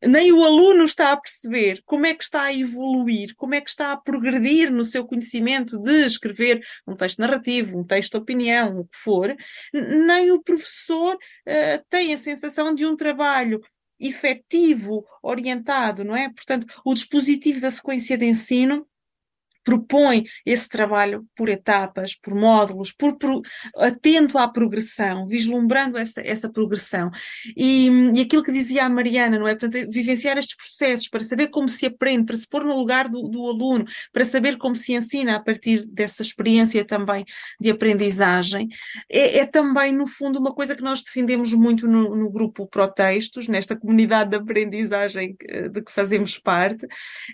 nem 0.06 0.34
o 0.34 0.44
aluno 0.44 0.84
está 0.84 1.14
a 1.14 1.18
perceber 1.18 1.82
como 1.86 2.06
é 2.06 2.14
que 2.14 2.26
está 2.26 2.42
a 2.42 2.54
evoluir, 2.54 3.34
como 3.38 3.56
é 3.56 3.62
que 3.62 3.70
está 3.70 3.94
a 3.94 3.98
progredir 3.98 4.70
no 4.70 4.84
seu 4.84 5.06
conhecimento 5.06 5.80
de 5.80 6.08
escrever 6.08 6.62
um 6.86 6.94
texto 6.94 7.20
narrativo, 7.20 7.80
um 7.80 7.86
texto 7.86 8.12
de 8.12 8.18
opinião, 8.18 8.80
o 8.80 8.86
que 8.86 8.98
for, 8.98 9.34
nem 9.74 10.30
o 10.30 10.44
professor 10.44 11.16
uh, 11.16 11.86
tem 11.90 12.14
a 12.14 12.18
sensação 12.18 12.76
de 12.76 12.86
um 12.86 12.98
trabalho 12.98 13.62
efetivo, 13.98 15.06
orientado, 15.22 16.04
não 16.04 16.18
é? 16.18 16.28
Portanto, 16.34 16.68
o 16.84 16.94
dispositivo 16.94 17.62
da 17.62 17.72
sequência 17.72 18.18
de 18.18 18.26
ensino 18.26 18.86
propõe 19.64 20.24
esse 20.46 20.68
trabalho 20.68 21.26
por 21.36 21.50
etapas, 21.50 22.16
por 22.16 22.36
módulos, 22.36 22.92
por, 22.92 23.18
por 23.18 23.42
atento 23.78 24.38
à 24.38 24.48
progressão, 24.48 25.26
vislumbrando 25.26 25.98
essa, 25.98 26.22
essa 26.22 26.50
progressão. 26.50 27.10
E, 27.56 27.88
e 28.14 28.22
aquilo 28.22 28.44
que 28.44 28.52
dizia 28.52 28.86
a 28.86 28.90
Mariana, 28.90 29.40
não 29.40 29.48
é? 29.48 29.56
Portanto, 29.56 29.90
vivenciar 29.90 30.38
estes 30.38 30.56
processos 30.56 31.08
para 31.08 31.22
saber 31.22 31.50
como 31.50 31.70
se 31.70 31.86
aprende, 31.86 32.26
para 32.26 32.38
se 32.38 32.48
pôr 32.48 32.64
no 32.64 32.78
lugar 32.78 33.08
do, 33.10 33.28
do 33.28 33.48
aluno, 33.48 33.86
para 34.12 34.26
saber 34.26 34.58
como 34.58 34.76
se 34.76 34.94
ensina 34.94 35.36
a 35.36 35.40
partir 35.40 35.86
dessa 35.88 36.22
experiência 36.22 36.84
também 36.86 37.24
de 37.60 37.72
aprendizagem, 37.72 38.68
é, 39.10 39.40
é 39.40 39.46
também, 39.46 39.94
no 39.94 40.08
fundo, 40.08 40.40
uma 40.40 40.54
coisa 40.54 40.76
que 40.76 40.84
nós 40.84 41.02
defendemos 41.02 41.54
muito 41.54 41.88
no, 41.88 42.16
no 42.16 42.30
grupo 42.30 42.68
Protextos, 42.68 43.48
nesta 43.48 43.76
comunidade 43.76 44.32
de 44.32 44.36
aprendizagem 44.38 45.36
de 45.72 45.82
que 45.82 45.92
fazemos 45.92 46.38
parte, 46.38 46.86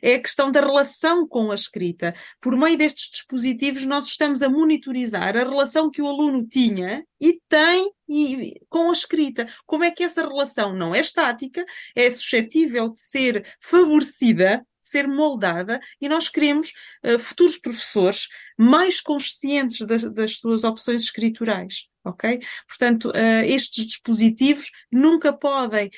é 0.01 0.15
a 0.15 0.19
questão 0.19 0.51
da 0.51 0.59
relação 0.59 1.27
com 1.27 1.51
a 1.51 1.55
escrita 1.55 2.13
por 2.41 2.55
meio 2.57 2.77
destes 2.77 3.09
dispositivos, 3.09 3.85
nós 3.85 4.07
estamos 4.07 4.41
a 4.41 4.49
monitorizar 4.49 5.35
a 5.35 5.43
relação 5.43 5.89
que 5.89 6.01
o 6.01 6.07
aluno 6.07 6.47
tinha 6.47 7.05
e 7.19 7.39
tem 7.47 7.91
e, 8.07 8.61
com 8.69 8.89
a 8.89 8.93
escrita. 8.93 9.47
Como 9.65 9.83
é 9.83 9.91
que 9.91 10.03
essa 10.03 10.21
relação 10.21 10.73
não 10.73 10.93
é 10.93 10.99
estática, 10.99 11.65
é 11.95 12.09
suscetível 12.09 12.89
de 12.89 12.99
ser 12.99 13.45
favorecida 13.59 14.65
ser 14.81 15.07
moldada 15.07 15.79
e 16.01 16.09
nós 16.09 16.29
queremos 16.29 16.73
uh, 17.05 17.19
futuros 17.19 17.57
professores 17.57 18.27
mais 18.57 18.99
conscientes 18.99 19.85
das, 19.85 20.01
das 20.03 20.37
suas 20.37 20.63
opções 20.63 21.03
escriturais 21.03 21.87
ok? 22.03 22.39
Portanto, 22.67 23.09
uh, 23.09 23.43
estes 23.45 23.85
dispositivos 23.85 24.71
nunca 24.91 25.33
podem 25.33 25.89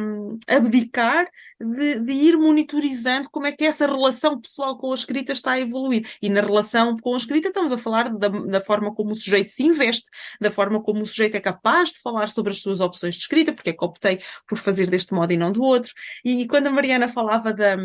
um, 0.00 0.38
abdicar 0.46 1.28
de, 1.60 2.00
de, 2.00 2.12
ir 2.12 2.36
monitorizando 2.36 3.28
como 3.30 3.46
é 3.46 3.52
que 3.52 3.64
essa 3.64 3.86
relação 3.86 4.40
pessoal 4.40 4.78
com 4.78 4.92
a 4.92 4.94
escrita 4.94 5.32
está 5.32 5.52
a 5.52 5.60
evoluir. 5.60 6.08
E 6.22 6.28
na 6.28 6.40
relação 6.40 6.96
com 6.96 7.14
a 7.14 7.18
escrita 7.18 7.48
estamos 7.48 7.72
a 7.72 7.78
falar 7.78 8.08
da, 8.10 8.28
da 8.28 8.60
forma 8.60 8.94
como 8.94 9.12
o 9.12 9.16
sujeito 9.16 9.50
se 9.50 9.64
investe, 9.64 10.08
da 10.40 10.50
forma 10.50 10.82
como 10.82 11.02
o 11.02 11.06
sujeito 11.06 11.36
é 11.36 11.40
capaz 11.40 11.90
de 11.92 12.00
falar 12.00 12.28
sobre 12.28 12.52
as 12.52 12.60
suas 12.60 12.80
opções 12.80 13.14
de 13.14 13.20
escrita, 13.20 13.52
porque 13.52 13.70
é 13.70 13.72
que 13.72 13.84
optei 13.84 14.20
por 14.48 14.58
fazer 14.58 14.86
deste 14.86 15.12
modo 15.12 15.32
e 15.32 15.36
não 15.36 15.52
do 15.52 15.62
outro. 15.62 15.92
E, 16.24 16.42
e 16.42 16.46
quando 16.46 16.68
a 16.68 16.70
Mariana 16.70 17.08
falava 17.08 17.52
da, 17.52 17.76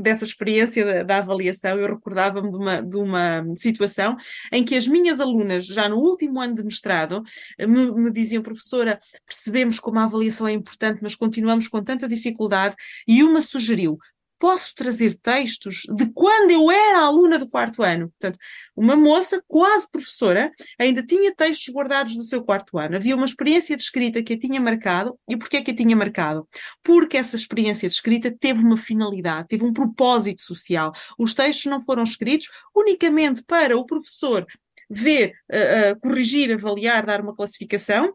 dessa 0.00 0.24
experiência 0.24 0.84
da, 0.84 1.02
da 1.02 1.18
avaliação, 1.18 1.78
eu 1.78 1.86
recordava-me 1.86 2.50
de 2.50 2.56
uma, 2.56 2.82
de 2.82 2.96
uma 2.96 3.44
situação 3.54 4.16
em 4.52 4.64
que 4.64 4.74
as 4.74 4.86
minhas 4.86 5.20
alunas, 5.20 5.66
já 5.66 5.88
no 5.88 5.96
último 5.98 6.40
ano 6.40 6.54
de 6.54 6.64
mestrado, 6.64 7.22
me, 7.58 7.90
me 7.92 8.10
diziam, 8.12 8.42
professora, 8.42 8.98
percebemos 9.26 9.78
como 9.78 9.98
a 9.98 10.04
avaliação 10.04 10.46
é 10.46 10.52
importante, 10.52 11.00
mas 11.02 11.14
continuamos 11.14 11.68
com 11.68 11.82
tanta 11.82 12.08
dificuldade, 12.08 12.76
e 13.06 13.22
uma 13.22 13.40
sugeriu, 13.40 13.98
posso 14.38 14.74
trazer 14.74 15.14
textos 15.14 15.82
de 15.94 16.06
quando 16.12 16.50
eu 16.50 16.70
era 16.70 17.00
aluna 17.00 17.38
do 17.38 17.48
quarto 17.48 17.82
ano. 17.82 18.08
Portanto, 18.10 18.38
uma 18.74 18.96
moça 18.96 19.42
quase 19.46 19.90
professora 19.90 20.52
ainda 20.78 21.04
tinha 21.04 21.34
textos 21.34 21.72
guardados 21.72 22.16
do 22.16 22.22
seu 22.22 22.44
quarto 22.44 22.78
ano. 22.78 22.96
Havia 22.96 23.16
uma 23.16 23.26
experiência 23.26 23.76
de 23.76 23.82
escrita 23.82 24.22
que 24.22 24.34
a 24.34 24.38
tinha 24.38 24.60
marcado. 24.60 25.18
E 25.28 25.36
porquê 25.36 25.62
que 25.62 25.70
a 25.70 25.76
tinha 25.76 25.96
marcado? 25.96 26.48
Porque 26.82 27.16
essa 27.16 27.36
experiência 27.36 27.88
de 27.88 27.94
escrita 27.94 28.30
teve 28.30 28.62
uma 28.62 28.76
finalidade, 28.76 29.48
teve 29.48 29.64
um 29.64 29.72
propósito 29.72 30.42
social. 30.42 30.92
Os 31.18 31.34
textos 31.34 31.66
não 31.66 31.84
foram 31.84 32.02
escritos 32.02 32.48
unicamente 32.74 33.42
para 33.42 33.76
o 33.76 33.84
professor 33.84 34.46
ver, 34.88 35.32
uh, 35.50 35.92
uh, 35.92 36.00
corrigir, 36.00 36.52
avaliar, 36.52 37.04
dar 37.04 37.20
uma 37.20 37.34
classificação, 37.34 38.14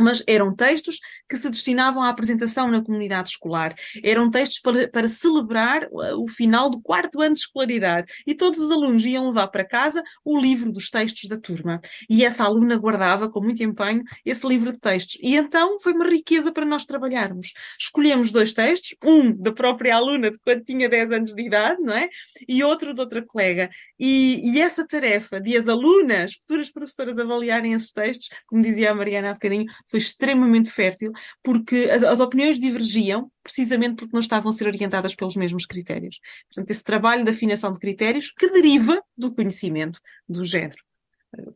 mas 0.00 0.22
eram 0.26 0.54
textos 0.54 0.98
que 1.28 1.36
se 1.36 1.48
destinavam 1.48 2.02
à 2.02 2.10
apresentação 2.10 2.68
na 2.68 2.82
comunidade 2.82 3.30
escolar. 3.30 3.74
Eram 4.02 4.30
textos 4.30 4.60
para, 4.60 4.88
para, 4.88 5.08
celebrar 5.08 5.88
o 5.90 6.28
final 6.28 6.68
do 6.68 6.80
quarto 6.80 7.20
ano 7.20 7.32
de 7.32 7.40
escolaridade. 7.40 8.12
E 8.26 8.34
todos 8.34 8.58
os 8.58 8.70
alunos 8.70 9.04
iam 9.04 9.28
levar 9.28 9.48
para 9.48 9.64
casa 9.64 10.02
o 10.24 10.38
livro 10.38 10.70
dos 10.72 10.90
textos 10.90 11.28
da 11.28 11.38
turma. 11.38 11.80
E 12.08 12.24
essa 12.24 12.44
aluna 12.44 12.76
guardava 12.76 13.28
com 13.28 13.40
muito 13.40 13.62
empenho 13.62 14.02
esse 14.24 14.46
livro 14.46 14.72
de 14.72 14.78
textos. 14.78 15.18
E 15.22 15.36
então 15.36 15.78
foi 15.80 15.92
uma 15.92 16.08
riqueza 16.08 16.52
para 16.52 16.66
nós 16.66 16.84
trabalharmos. 16.84 17.52
Escolhemos 17.78 18.30
dois 18.30 18.52
textos, 18.52 18.94
um 19.04 19.32
da 19.32 19.52
própria 19.52 19.96
aluna 19.96 20.30
de 20.30 20.38
quando 20.38 20.64
tinha 20.64 20.88
10 20.88 21.12
anos 21.12 21.34
de 21.34 21.42
idade, 21.42 21.80
não 21.80 21.94
é? 21.94 22.08
E 22.48 22.62
outro 22.62 22.92
de 22.92 23.00
outra 23.00 23.22
colega. 23.22 23.70
E, 23.98 24.40
e 24.52 24.60
essa 24.60 24.86
tarefa 24.86 25.40
de 25.40 25.56
as 25.56 25.68
alunas, 25.68 26.34
futuras 26.34 26.70
professoras, 26.70 27.18
avaliarem 27.18 27.72
esses 27.72 27.92
textos, 27.92 28.28
como 28.46 28.62
dizia 28.62 28.90
a 28.90 28.94
Mariana 28.94 29.30
há 29.30 29.32
bocadinho, 29.32 29.66
foi 29.86 29.98
extremamente 29.98 30.70
fértil, 30.70 31.12
porque 31.42 31.88
as, 31.90 32.02
as 32.02 32.20
opiniões 32.20 32.58
divergiam, 32.58 33.30
precisamente 33.42 33.96
porque 33.96 34.12
não 34.12 34.20
estavam 34.20 34.50
a 34.50 34.52
ser 34.52 34.66
orientadas 34.66 35.14
pelos 35.14 35.36
mesmos 35.36 35.66
critérios. 35.66 36.18
Portanto, 36.48 36.70
esse 36.70 36.82
trabalho 36.82 37.24
de 37.24 37.30
afinação 37.30 37.72
de 37.72 37.78
critérios 37.78 38.32
que 38.36 38.50
deriva 38.50 39.00
do 39.16 39.32
conhecimento 39.34 40.00
do 40.28 40.44
género. 40.44 40.82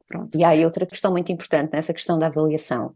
Pronto. 0.07 0.37
E 0.39 0.45
há 0.45 0.53
outra 0.65 0.87
questão 0.87 1.11
muito 1.11 1.33
importante 1.33 1.73
nessa 1.73 1.93
questão 1.93 2.19
da 2.19 2.27
avaliação, 2.27 2.95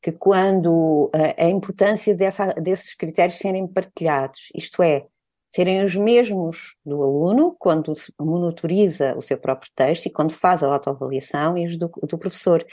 que 0.00 0.12
quando 0.12 1.10
a 1.38 1.48
importância 1.48 2.14
dessa, 2.14 2.46
desses 2.54 2.94
critérios 2.94 3.38
serem 3.38 3.66
partilhados, 3.66 4.48
isto 4.54 4.82
é, 4.82 5.06
serem 5.54 5.84
os 5.84 5.94
mesmos 5.94 6.76
do 6.84 7.02
aluno 7.02 7.54
quando 7.58 7.92
monitoriza 8.18 9.14
o 9.16 9.20
seu 9.20 9.36
próprio 9.36 9.70
texto 9.76 10.06
e 10.06 10.10
quando 10.10 10.32
faz 10.32 10.62
a 10.62 10.72
autoavaliação 10.72 11.58
e 11.58 11.66
os 11.66 11.76
do, 11.76 11.90
do 12.08 12.16
professor. 12.18 12.64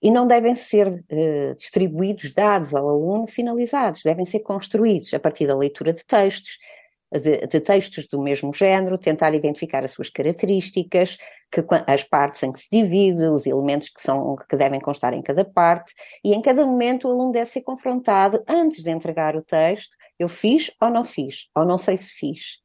E 0.00 0.08
não 0.08 0.24
devem 0.24 0.54
ser 0.54 0.86
uh, 0.86 1.54
distribuídos 1.56 2.32
dados 2.32 2.74
ao 2.74 2.88
aluno 2.88 3.26
finalizados, 3.26 4.02
devem 4.04 4.24
ser 4.24 4.40
construídos 4.40 5.12
a 5.12 5.18
partir 5.18 5.48
da 5.48 5.56
leitura 5.56 5.92
de 5.92 6.06
textos, 6.06 6.58
de, 7.10 7.46
de, 7.46 7.60
textos 7.60 8.06
do 8.06 8.20
mesmo 8.20 8.52
género, 8.54 8.98
tentar 8.98 9.34
identificar 9.34 9.82
as 9.82 9.92
suas 9.92 10.08
características, 10.08 11.16
que, 11.50 11.64
as 11.86 12.04
partes 12.04 12.42
em 12.42 12.52
que 12.52 12.60
se 12.60 12.68
divide, 12.70 13.24
os 13.30 13.46
elementos 13.46 13.88
que, 13.88 14.00
são, 14.00 14.36
que 14.48 14.56
devem 14.56 14.78
constar 14.78 15.12
em 15.14 15.22
cada 15.22 15.44
parte, 15.44 15.92
e 16.22 16.34
em 16.34 16.42
cada 16.42 16.64
momento 16.64 17.08
o 17.08 17.10
aluno 17.10 17.32
deve 17.32 17.50
ser 17.50 17.62
confrontado, 17.62 18.44
antes 18.46 18.84
de 18.84 18.90
entregar 18.90 19.34
o 19.34 19.42
texto, 19.42 19.96
eu 20.18 20.28
fiz 20.28 20.70
ou 20.80 20.90
não 20.90 21.04
fiz, 21.04 21.48
ou 21.54 21.64
não 21.64 21.78
sei 21.78 21.96
se 21.96 22.12
fiz. 22.12 22.58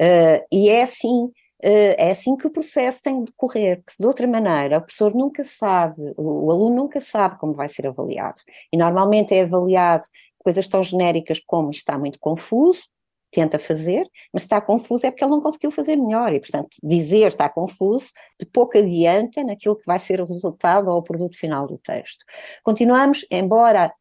Uh, 0.00 0.44
e 0.52 0.68
é 0.68 0.82
assim, 0.82 1.24
uh, 1.24 1.94
é 1.98 2.10
assim 2.10 2.36
que 2.36 2.46
o 2.46 2.50
processo 2.50 3.02
tem 3.02 3.18
de 3.18 3.26
decorrer, 3.26 3.82
porque 3.82 4.00
de 4.00 4.06
outra 4.06 4.26
maneira 4.26 4.78
o 4.78 4.82
professor 4.82 5.14
nunca 5.14 5.44
sabe, 5.44 6.14
o 6.16 6.50
aluno 6.50 6.76
nunca 6.76 7.00
sabe 7.00 7.38
como 7.38 7.52
vai 7.52 7.68
ser 7.68 7.86
avaliado. 7.86 8.40
E 8.72 8.76
normalmente 8.76 9.34
é 9.34 9.42
avaliado 9.42 10.06
coisas 10.38 10.68
tão 10.68 10.82
genéricas 10.82 11.40
como 11.44 11.70
está 11.70 11.98
muito 11.98 12.18
confuso, 12.18 12.82
tenta 13.30 13.58
fazer, 13.58 14.08
mas 14.32 14.42
está 14.42 14.60
confuso 14.60 15.06
é 15.06 15.10
porque 15.10 15.22
ele 15.22 15.32
não 15.32 15.40
conseguiu 15.40 15.70
fazer 15.70 15.96
melhor 15.96 16.32
e, 16.32 16.40
portanto, 16.40 16.68
dizer 16.82 17.28
está 17.28 17.48
confuso 17.48 18.08
de 18.40 18.46
pouco 18.46 18.78
adianta 18.78 19.44
naquilo 19.44 19.76
que 19.76 19.84
vai 19.86 19.98
ser 19.98 20.20
o 20.20 20.24
resultado 20.24 20.88
ou 20.88 20.98
o 20.98 21.02
produto 21.02 21.36
final 21.36 21.66
do 21.66 21.78
texto. 21.78 22.24
Continuamos, 22.62 23.26
embora 23.30 23.92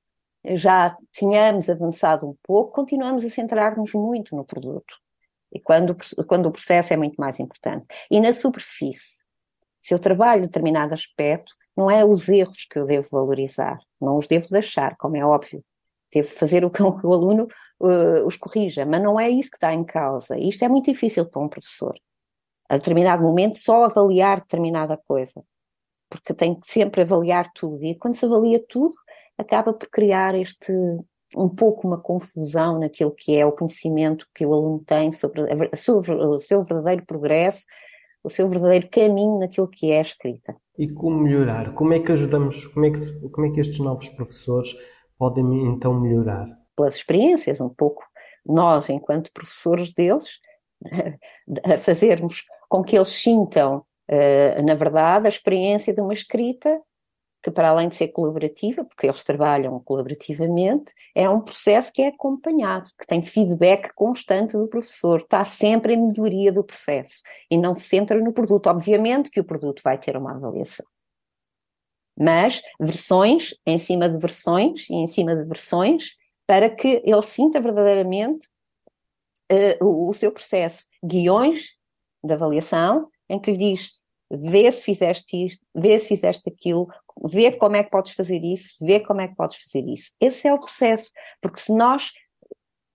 já 0.55 0.95
tínhamos 1.11 1.69
avançado 1.69 2.27
um 2.27 2.35
pouco, 2.43 2.71
continuamos 2.71 3.25
a 3.25 3.29
centrar-nos 3.29 3.93
muito 3.93 4.35
no 4.35 4.45
produto. 4.45 4.95
E 5.51 5.59
quando, 5.59 5.95
quando 6.27 6.47
o 6.47 6.51
processo 6.51 6.93
é 6.93 6.97
muito 6.97 7.15
mais 7.15 7.39
importante. 7.39 7.85
E 8.11 8.19
na 8.19 8.33
superfície, 8.33 9.23
se 9.79 9.93
eu 9.93 9.99
trabalho 9.99 10.43
determinado 10.43 10.93
aspecto, 10.93 11.53
não 11.75 11.89
é 11.89 12.03
os 12.03 12.27
erros 12.27 12.65
que 12.69 12.79
eu 12.79 12.85
devo 12.85 13.07
valorizar, 13.11 13.77
não 14.01 14.17
os 14.17 14.27
devo 14.27 14.47
deixar, 14.49 14.97
como 14.97 15.15
é 15.15 15.25
óbvio. 15.25 15.63
Devo 16.11 16.29
fazer 16.29 16.65
o 16.65 16.71
que 16.71 16.81
o 16.81 17.13
aluno 17.13 17.47
uh, 17.79 18.25
os 18.25 18.35
corrija, 18.37 18.85
mas 18.85 19.01
não 19.01 19.19
é 19.19 19.29
isso 19.29 19.51
que 19.51 19.57
está 19.57 19.73
em 19.73 19.83
causa. 19.83 20.37
Isto 20.37 20.65
é 20.65 20.67
muito 20.67 20.91
difícil 20.91 21.25
para 21.25 21.41
um 21.41 21.49
professor. 21.49 21.95
A 22.69 22.77
determinado 22.77 23.23
momento, 23.23 23.57
só 23.57 23.85
avaliar 23.85 24.39
determinada 24.39 24.97
coisa, 24.97 25.43
porque 26.09 26.33
tem 26.33 26.55
que 26.55 26.69
sempre 26.69 27.01
avaliar 27.01 27.49
tudo. 27.53 27.83
E 27.83 27.95
quando 27.95 28.15
se 28.15 28.25
avalia 28.25 28.63
tudo, 28.67 28.95
acaba 29.37 29.73
por 29.73 29.87
criar 29.89 30.35
este 30.35 30.73
um 31.35 31.49
pouco 31.49 31.87
uma 31.87 31.99
confusão 31.99 32.79
naquilo 32.79 33.11
que 33.11 33.35
é 33.35 33.45
o 33.45 33.51
conhecimento 33.51 34.27
que 34.33 34.45
o 34.45 34.53
aluno 34.53 34.83
tem 34.85 35.11
sobre, 35.11 35.41
a, 35.41 35.75
sobre 35.75 36.13
o 36.13 36.39
seu 36.39 36.63
verdadeiro 36.63 37.05
progresso, 37.05 37.65
o 38.23 38.29
seu 38.29 38.47
verdadeiro 38.49 38.87
caminho 38.89 39.39
naquilo 39.39 39.67
que 39.67 39.91
é 39.91 39.99
a 39.99 40.01
escrita. 40.01 40.55
E 40.77 40.91
como 40.93 41.19
melhorar? 41.19 41.73
Como 41.73 41.93
é 41.93 41.99
que 41.99 42.11
ajudamos, 42.11 42.65
como 42.67 42.85
é 42.85 42.91
que, 42.91 43.29
como 43.29 43.47
é 43.47 43.51
que 43.51 43.59
estes 43.59 43.79
novos 43.79 44.07
professores 44.09 44.75
podem 45.17 45.43
então 45.67 45.99
melhorar? 45.99 46.47
Pelas 46.75 46.95
experiências, 46.95 47.59
um 47.59 47.69
pouco 47.69 48.03
nós, 48.45 48.89
enquanto 48.89 49.33
professores 49.33 49.91
deles, 49.93 50.39
a 51.65 51.77
fazermos 51.77 52.43
com 52.69 52.83
que 52.83 52.95
eles 52.95 53.09
sintam, 53.09 53.83
eh, 54.07 54.61
na 54.61 54.75
verdade, 54.75 55.25
a 55.25 55.29
experiência 55.29 55.93
de 55.93 55.99
uma 55.99 56.13
escrita 56.13 56.79
que 57.41 57.51
para 57.51 57.69
além 57.69 57.87
de 57.87 57.95
ser 57.95 58.09
colaborativa, 58.09 58.83
porque 58.83 59.05
eles 59.05 59.23
trabalham 59.23 59.79
colaborativamente, 59.79 60.91
é 61.15 61.29
um 61.29 61.41
processo 61.41 61.91
que 61.91 62.01
é 62.01 62.07
acompanhado, 62.07 62.89
que 62.99 63.05
tem 63.05 63.21
feedback 63.21 63.93
constante 63.93 64.57
do 64.57 64.67
professor, 64.67 65.21
está 65.21 65.45
sempre 65.45 65.93
em 65.93 66.07
melhoria 66.07 66.51
do 66.51 66.63
processo 66.63 67.21
e 67.49 67.57
não 67.57 67.75
se 67.75 67.87
centra 67.87 68.19
no 68.19 68.33
produto. 68.33 68.67
Obviamente 68.67 69.29
que 69.29 69.39
o 69.39 69.45
produto 69.45 69.81
vai 69.83 69.97
ter 69.97 70.17
uma 70.17 70.35
avaliação. 70.35 70.85
Mas 72.19 72.61
versões 72.79 73.53
em 73.65 73.77
cima 73.77 74.09
de 74.09 74.17
versões 74.17 74.89
e 74.89 74.95
em 74.95 75.07
cima 75.07 75.35
de 75.35 75.45
versões 75.45 76.15
para 76.47 76.69
que 76.69 77.03
ele 77.05 77.21
sinta 77.21 77.61
verdadeiramente 77.61 78.47
uh, 79.51 79.85
o, 79.85 80.09
o 80.09 80.13
seu 80.13 80.31
processo. 80.31 80.85
Guiões 81.05 81.75
de 82.23 82.33
avaliação 82.33 83.09
em 83.29 83.39
que 83.39 83.51
lhe 83.51 83.57
diz 83.57 83.96
vê 84.31 84.71
se 84.71 84.83
fizeste 84.83 85.45
isto, 85.45 85.65
vê 85.73 85.97
se 85.99 86.07
fizeste 86.07 86.49
aquilo, 86.49 86.87
vê 87.25 87.51
como 87.51 87.75
é 87.75 87.83
que 87.83 87.89
podes 87.89 88.13
fazer 88.13 88.43
isso, 88.43 88.75
vê 88.81 88.99
como 88.99 89.21
é 89.21 89.27
que 89.27 89.35
podes 89.35 89.57
fazer 89.57 89.85
isso. 89.85 90.11
Esse 90.19 90.47
é 90.47 90.53
o 90.53 90.59
processo, 90.59 91.11
porque 91.41 91.59
se 91.59 91.73
nós 91.73 92.11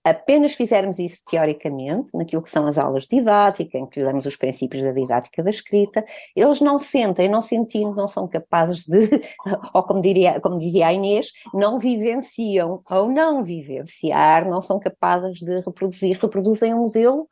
apenas 0.03 0.53
fizermos 0.53 0.99
isso 0.99 1.21
teoricamente, 1.25 2.09
naquilo 2.13 2.41
que 2.41 2.49
são 2.49 2.67
as 2.67 2.77
aulas 2.77 3.03
de 3.03 3.17
didática, 3.17 3.77
em 3.77 3.85
que 3.85 4.03
damos 4.03 4.25
os 4.25 4.35
princípios 4.35 4.83
da 4.83 4.91
didática 4.91 5.41
da 5.41 5.49
escrita, 5.49 6.03
eles 6.35 6.59
não 6.59 6.77
sentem, 6.77 7.29
não 7.29 7.41
sentindo, 7.41 7.95
não 7.95 8.07
são 8.07 8.27
capazes 8.27 8.85
de, 8.85 9.09
ou 9.73 9.83
como, 9.83 10.01
diria, 10.01 10.41
como 10.41 10.57
dizia 10.57 10.87
a 10.87 10.93
Inês, 10.93 11.31
não 11.53 11.79
vivenciam, 11.79 12.83
ou 12.89 13.09
não 13.09 13.43
vivenciar, 13.43 14.47
não 14.47 14.61
são 14.61 14.77
capazes 14.77 15.39
de 15.39 15.61
reproduzir, 15.61 16.19
reproduzem 16.19 16.73
um 16.73 16.81
modelo 16.81 17.27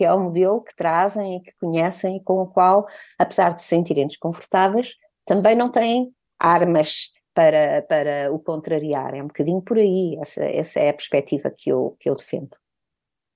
que 0.00 0.04
é 0.06 0.10
o 0.14 0.18
modelo 0.18 0.62
que 0.62 0.74
trazem 0.74 1.36
e 1.36 1.40
que 1.40 1.52
conhecem 1.60 2.16
e 2.16 2.24
com 2.24 2.40
o 2.40 2.46
qual, 2.46 2.86
apesar 3.18 3.50
de 3.50 3.60
se 3.60 3.68
sentirem 3.68 4.06
desconfortáveis, 4.06 4.94
também 5.26 5.54
não 5.54 5.70
têm 5.70 6.10
armas 6.38 7.10
para, 7.34 7.82
para 7.82 8.32
o 8.32 8.38
contrariar. 8.38 9.14
É 9.14 9.22
um 9.22 9.26
bocadinho 9.26 9.60
por 9.60 9.76
aí, 9.76 10.16
essa, 10.18 10.42
essa 10.42 10.80
é 10.80 10.88
a 10.88 10.94
perspectiva 10.94 11.52
que 11.54 11.70
eu, 11.70 11.98
que 12.00 12.08
eu 12.08 12.16
defendo. 12.16 12.56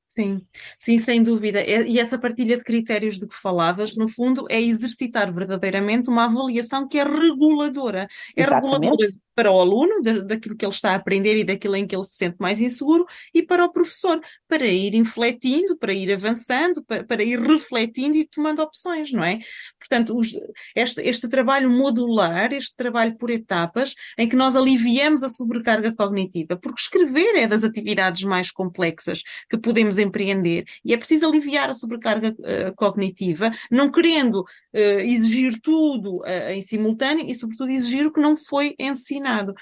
Sim, 0.09 0.41
sim, 0.79 0.99
sem 0.99 1.23
dúvida. 1.23 1.63
E 1.63 2.01
essa 2.01 2.19
partilha 2.19 2.57
de 2.57 2.65
critérios 2.65 3.19
de 3.19 3.27
que 3.27 3.37
falavas, 3.37 3.95
no 3.95 4.09
fundo, 4.09 4.47
é 4.49 4.59
exercitar 4.59 5.31
verdadeiramente 5.35 6.09
uma 6.09 6.25
avaliação 6.25 6.89
que 6.89 6.99
é 6.99 7.05
reguladora. 7.05 8.09
É 8.35 8.43
Exatamente. 8.43 8.91
reguladora 8.91 9.24
para 9.35 9.51
o 9.51 9.61
aluno, 9.61 10.03
da, 10.03 10.21
daquilo 10.21 10.57
que 10.57 10.65
ele 10.65 10.73
está 10.73 10.93
a 10.93 10.97
aprender 10.97 11.37
e 11.37 11.45
daquilo 11.45 11.77
em 11.77 11.87
que 11.87 11.95
ele 11.95 12.05
se 12.05 12.17
sente 12.17 12.37
mais 12.39 12.61
inseguro, 12.61 13.05
e 13.33 13.43
para 13.43 13.65
o 13.65 13.73
professor, 13.73 14.21
para 14.49 14.67
ir 14.67 14.95
infletindo, 14.95 15.77
para 15.77 15.93
ir 15.93 16.13
avançando, 16.13 16.83
para, 16.85 17.05
para 17.05 17.23
ir 17.23 17.41
refletindo 17.41 18.17
e 18.17 18.27
tomando 18.27 18.63
opções, 18.63 19.13
não 19.13 19.25
é? 19.25 19.39
Portanto, 19.79 20.17
os, 20.17 20.33
este, 20.75 21.03
este 21.03 21.29
trabalho 21.29 21.71
modular, 21.71 22.53
este 22.53 22.75
trabalho 22.77 23.17
por 23.17 23.31
etapas, 23.31 23.95
em 24.19 24.29
que 24.29 24.37
nós 24.37 24.57
aliviamos 24.57 25.23
a 25.23 25.29
sobrecarga 25.29 25.95
cognitiva, 25.95 26.57
porque 26.57 26.81
escrever 26.81 27.37
é 27.37 27.47
das 27.47 27.65
atividades 27.65 28.23
mais 28.25 28.51
complexas 28.51 29.23
que 29.49 29.59
podemos 29.59 29.99
empreender, 29.99 30.65
e 30.85 30.93
é 30.93 30.97
preciso 30.97 31.27
aliviar 31.27 31.71
a 31.71 31.75
sobrecarga 31.75 32.31
uh, 32.31 32.75
cognitiva, 32.77 33.51
não 33.71 33.91
querendo 33.91 34.45
exigir 34.79 35.61
tudo 35.61 36.19
uh, 36.19 36.51
em 36.51 36.63
simultâneo 36.63 37.25
e, 37.29 37.35
sobretudo, 37.35 37.71
exigir 37.71 38.07
o 38.07 38.13
que 38.13 38.21
não 38.21 38.37
foi 38.37 38.75
ensinado 38.79 39.55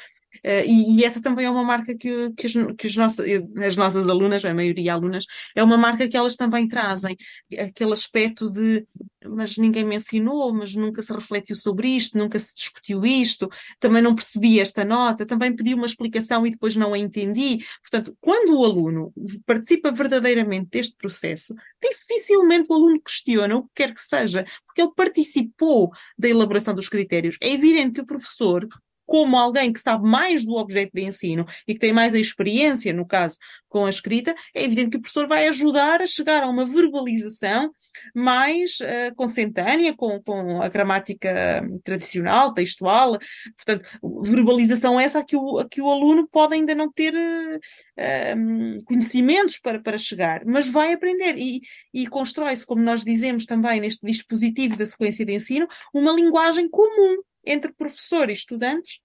Uh, 0.44 0.64
e, 0.66 0.96
e, 0.96 1.04
essa 1.04 1.20
também 1.20 1.44
é 1.44 1.50
uma 1.50 1.62
marca 1.62 1.94
que, 1.94 2.32
que, 2.32 2.46
as, 2.46 2.52
que 2.76 2.86
as, 2.86 2.96
nossas, 2.96 3.26
as 3.64 3.76
nossas 3.76 4.08
alunas, 4.08 4.44
a 4.44 4.54
maioria 4.54 4.94
alunas, 4.94 5.26
é 5.54 5.62
uma 5.62 5.76
marca 5.76 6.08
que 6.08 6.16
elas 6.16 6.36
também 6.36 6.66
trazem. 6.66 7.16
Aquele 7.58 7.92
aspecto 7.92 8.50
de, 8.50 8.86
mas 9.28 9.56
ninguém 9.56 9.84
me 9.84 9.96
ensinou, 9.96 10.52
mas 10.52 10.74
nunca 10.74 11.02
se 11.02 11.12
refletiu 11.12 11.56
sobre 11.56 11.88
isto, 11.88 12.16
nunca 12.16 12.38
se 12.38 12.54
discutiu 12.54 13.04
isto, 13.04 13.48
também 13.78 14.02
não 14.02 14.14
percebi 14.14 14.60
esta 14.60 14.84
nota, 14.84 15.26
também 15.26 15.54
pedi 15.54 15.74
uma 15.74 15.86
explicação 15.86 16.46
e 16.46 16.50
depois 16.50 16.76
não 16.76 16.94
a 16.94 16.98
entendi. 16.98 17.58
Portanto, 17.80 18.16
quando 18.20 18.58
o 18.58 18.64
aluno 18.64 19.12
participa 19.46 19.90
verdadeiramente 19.90 20.70
deste 20.70 20.96
processo, 20.96 21.54
dificilmente 21.82 22.66
o 22.70 22.74
aluno 22.74 23.00
questiona 23.00 23.56
o 23.56 23.64
que 23.64 23.70
quer 23.74 23.94
que 23.94 24.02
seja, 24.02 24.44
porque 24.66 24.82
ele 24.82 24.92
participou 24.94 25.90
da 26.18 26.28
elaboração 26.28 26.74
dos 26.74 26.88
critérios. 26.88 27.36
É 27.40 27.50
evidente 27.50 27.94
que 27.94 28.00
o 28.00 28.06
professor 28.06 28.66
como 29.12 29.36
alguém 29.36 29.70
que 29.70 29.78
sabe 29.78 30.08
mais 30.08 30.42
do 30.42 30.54
objeto 30.54 30.92
de 30.94 31.02
ensino 31.02 31.44
e 31.68 31.74
que 31.74 31.78
tem 31.78 31.92
mais 31.92 32.14
a 32.14 32.18
experiência, 32.18 32.94
no 32.94 33.06
caso, 33.06 33.36
com 33.68 33.84
a 33.84 33.90
escrita, 33.90 34.34
é 34.54 34.64
evidente 34.64 34.92
que 34.92 34.96
o 34.96 35.00
professor 35.02 35.28
vai 35.28 35.46
ajudar 35.48 36.00
a 36.00 36.06
chegar 36.06 36.42
a 36.42 36.48
uma 36.48 36.64
verbalização 36.64 37.70
mais 38.14 38.78
uh, 38.80 39.14
consentânea 39.14 39.94
com, 39.94 40.18
com 40.22 40.62
a 40.62 40.68
gramática 40.70 41.62
tradicional, 41.84 42.54
textual. 42.54 43.18
Portanto, 43.54 43.86
verbalização 44.22 44.98
essa 44.98 45.18
a 45.18 45.24
que 45.26 45.36
o, 45.36 45.58
a 45.58 45.68
que 45.68 45.82
o 45.82 45.90
aluno 45.90 46.26
pode 46.26 46.54
ainda 46.54 46.74
não 46.74 46.90
ter 46.90 47.14
uh, 47.14 48.84
conhecimentos 48.86 49.58
para, 49.58 49.78
para 49.78 49.98
chegar, 49.98 50.42
mas 50.46 50.70
vai 50.70 50.94
aprender 50.94 51.36
e, 51.36 51.60
e 51.92 52.06
constrói-se, 52.06 52.64
como 52.64 52.80
nós 52.80 53.04
dizemos 53.04 53.44
também 53.44 53.78
neste 53.78 54.06
dispositivo 54.06 54.74
da 54.74 54.86
sequência 54.86 55.22
de 55.22 55.34
ensino, 55.34 55.68
uma 55.92 56.12
linguagem 56.12 56.66
comum 56.66 57.18
entre 57.44 57.74
professor 57.74 58.30
e 58.30 58.32
estudantes 58.32 59.01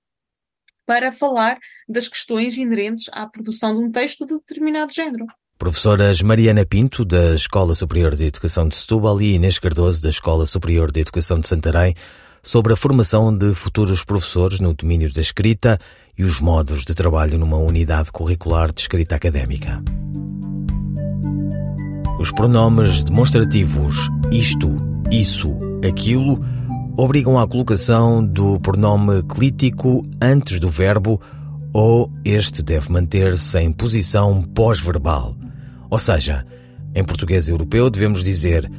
para 0.87 1.11
falar 1.11 1.57
das 1.87 2.07
questões 2.07 2.57
inerentes 2.57 3.09
à 3.11 3.27
produção 3.27 3.77
de 3.77 3.83
um 3.83 3.91
texto 3.91 4.25
de 4.25 4.35
determinado 4.35 4.93
género. 4.93 5.25
Professoras 5.57 6.21
Mariana 6.21 6.65
Pinto, 6.65 7.03
da 7.03 7.35
Escola 7.35 7.75
Superior 7.75 8.15
de 8.15 8.25
Educação 8.25 8.69
de 8.69 8.75
Setúbal 8.75 9.21
e 9.21 9.35
Inês 9.35 9.59
Cardoso, 9.59 10.01
da 10.01 10.09
Escola 10.09 10.45
Superior 10.45 10.91
de 10.91 11.01
Educação 11.01 11.39
de 11.39 11.47
Santarém, 11.47 11.93
sobre 12.41 12.71
a 12.71 12.77
formação 12.77 13.35
de 13.35 13.53
futuros 13.53 14.05
professores 14.05 14.59
no 14.61 14.73
domínio 14.73 15.11
da 15.11 15.19
escrita 15.19 15.77
e 16.17 16.23
os 16.23 16.39
modos 16.39 16.85
de 16.85 16.95
trabalho 16.95 17.37
numa 17.37 17.57
unidade 17.57 18.11
curricular 18.11 18.71
de 18.71 18.81
escrita 18.81 19.15
académica. 19.15 19.83
Os 22.19 22.31
pronomes 22.31 23.03
demonstrativos 23.03 24.07
isto, 24.31 24.75
isso, 25.11 25.49
aquilo 25.87 26.39
obrigam 26.97 27.37
à 27.37 27.47
colocação 27.47 28.25
do 28.25 28.59
pronome 28.59 29.21
clítico 29.23 30.03
antes 30.19 30.59
do 30.59 30.69
verbo 30.69 31.21
ou 31.71 32.11
este 32.25 32.63
deve 32.63 32.91
manter-se 32.91 33.59
em 33.59 33.71
posição 33.71 34.41
pós-verbal. 34.41 35.35
Ou 35.91 35.99
seja, 35.99 36.43
em 36.95 37.03
português 37.03 37.47
europeu 37.47 37.89
devemos 37.91 38.23
dizer 38.23 38.69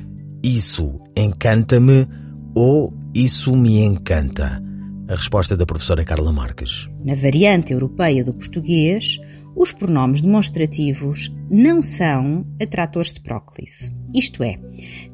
isso 0.43 0.97
encanta-me 1.17 2.07
ou 2.55 2.93
isso 3.15 3.55
me 3.57 3.79
encanta. 3.85 4.61
A 5.09 5.15
resposta 5.15 5.57
da 5.57 5.65
professora 5.65 6.05
Carla 6.05 6.33
Marques. 6.33 6.89
Na 7.05 7.15
variante 7.15 7.73
europeia 7.73 8.25
do 8.25 8.35
português, 8.35 9.19
os 9.57 9.73
pronomes 9.73 10.21
demonstrativos 10.21 11.33
não 11.49 11.83
são 11.83 12.43
atratores 12.61 13.13
de 13.13 13.21
próclise. 13.21 13.93
Isto 14.13 14.43
é, 14.43 14.57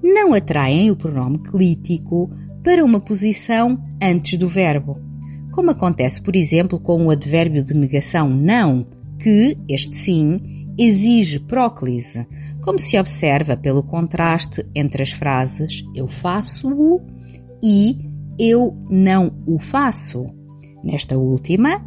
não 0.03 0.33
atraem 0.33 0.91
o 0.91 0.97
pronome 0.97 1.39
clítico 1.39 2.31
para 2.65 2.85
uma 2.85 2.99
posição 2.99 3.81
antes 4.03 4.39
do 4.39 4.49
verbo, 4.49 4.97
como 5.53 5.71
acontece, 5.71 6.21
por 6.21 6.35
exemplo, 6.35 6.81
com 6.81 7.05
o 7.05 7.11
advérbio 7.11 7.63
de 7.63 7.75
negação 7.75 8.29
não, 8.29 8.85
que, 9.19 9.57
este 9.69 9.95
sim, 9.95 10.65
exige 10.77 11.39
próclise, 11.39 12.27
como 12.63 12.79
se 12.79 12.99
observa 12.99 13.57
pelo 13.57 13.83
contraste 13.83 14.67
entre 14.75 15.03
as 15.03 15.13
frases 15.13 15.85
eu 15.95 16.09
faço-o 16.09 17.01
e 17.63 17.99
eu 18.39 18.77
não 18.91 19.37
o 19.47 19.61
faço. 19.61 20.27
Nesta 20.83 21.17
última, 21.17 21.83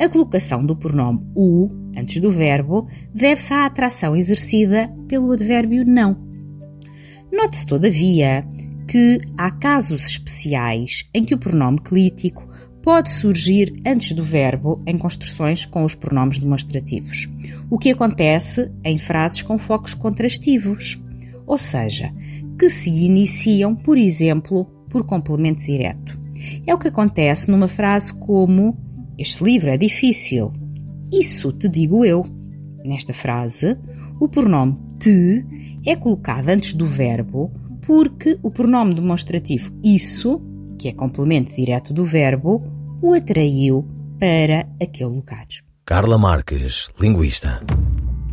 a 0.00 0.08
colocação 0.08 0.64
do 0.64 0.74
pronome 0.74 1.20
o 1.34 1.68
antes 1.96 2.20
do 2.20 2.30
verbo 2.30 2.88
deve-se 3.14 3.52
à 3.52 3.66
atração 3.66 4.16
exercida 4.16 4.88
pelo 5.08 5.32
advérbio 5.32 5.84
não. 5.84 6.16
Note-se, 7.30 7.66
todavia, 7.66 8.44
que 8.90 9.20
há 9.38 9.52
casos 9.52 10.04
especiais 10.04 11.08
em 11.14 11.24
que 11.24 11.32
o 11.32 11.38
pronome 11.38 11.78
clítico 11.78 12.44
pode 12.82 13.12
surgir 13.12 13.80
antes 13.86 14.10
do 14.10 14.24
verbo 14.24 14.82
em 14.84 14.98
construções 14.98 15.64
com 15.64 15.84
os 15.84 15.94
pronomes 15.94 16.40
demonstrativos, 16.40 17.28
o 17.70 17.78
que 17.78 17.90
acontece 17.90 18.68
em 18.82 18.98
frases 18.98 19.42
com 19.42 19.56
focos 19.56 19.94
contrastivos, 19.94 21.00
ou 21.46 21.56
seja, 21.56 22.10
que 22.58 22.68
se 22.68 22.90
iniciam, 22.90 23.76
por 23.76 23.96
exemplo, 23.96 24.64
por 24.90 25.04
complemento 25.04 25.62
direto. 25.62 26.20
É 26.66 26.74
o 26.74 26.78
que 26.78 26.88
acontece 26.88 27.48
numa 27.48 27.68
frase 27.68 28.12
como 28.12 28.76
Este 29.16 29.44
livro 29.44 29.70
é 29.70 29.76
difícil. 29.76 30.52
Isso 31.12 31.52
te 31.52 31.68
digo 31.68 32.04
eu. 32.04 32.26
Nesta 32.84 33.14
frase, 33.14 33.76
o 34.18 34.28
pronome 34.28 34.76
te 34.98 35.44
é 35.86 35.94
colocado 35.94 36.48
antes 36.48 36.74
do 36.74 36.86
verbo 36.86 37.52
porque 37.90 38.38
o 38.40 38.52
pronome 38.52 38.94
demonstrativo 38.94 39.72
isso, 39.82 40.40
que 40.78 40.86
é 40.86 40.92
complemento 40.92 41.56
direto 41.56 41.92
do 41.92 42.04
verbo, 42.04 42.62
o 43.02 43.12
atraiu 43.14 43.84
para 44.16 44.64
aquele 44.80 45.10
lugar. 45.10 45.48
Carla 45.84 46.16
Marques, 46.16 46.88
linguista. 47.00 47.60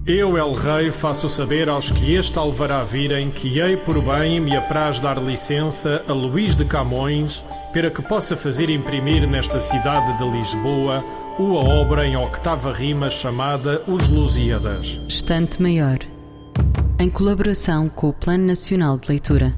Eu, 0.05 0.37
El 0.37 0.53
Rei, 0.53 0.91
faço 0.91 1.27
saber 1.27 1.69
aos 1.69 1.89
que 1.89 2.13
este 2.13 2.37
alvará 2.37 2.83
virem 2.83 3.31
que 3.31 3.59
hei 3.59 3.75
por 3.75 3.99
bem 3.99 4.39
me 4.39 4.55
apraz 4.55 4.99
dar 4.99 5.17
licença 5.17 6.05
a 6.07 6.13
Luís 6.13 6.55
de 6.55 6.63
Camões 6.63 7.43
para 7.73 7.89
que 7.89 8.03
possa 8.03 8.37
fazer 8.37 8.69
imprimir 8.69 9.27
nesta 9.27 9.59
cidade 9.59 10.19
de 10.19 10.37
Lisboa 10.37 11.03
uma 11.39 11.61
obra 11.61 12.05
em 12.05 12.15
octava 12.15 12.71
rima 12.71 13.09
chamada 13.09 13.81
Os 13.87 14.07
Lusíadas. 14.07 15.01
Estante 15.07 15.59
Maior 15.59 15.97
em 16.99 17.09
colaboração 17.09 17.87
com 17.89 18.09
o 18.09 18.13
Plano 18.13 18.45
Nacional 18.45 18.97
de 18.97 19.09
Leitura. 19.09 19.55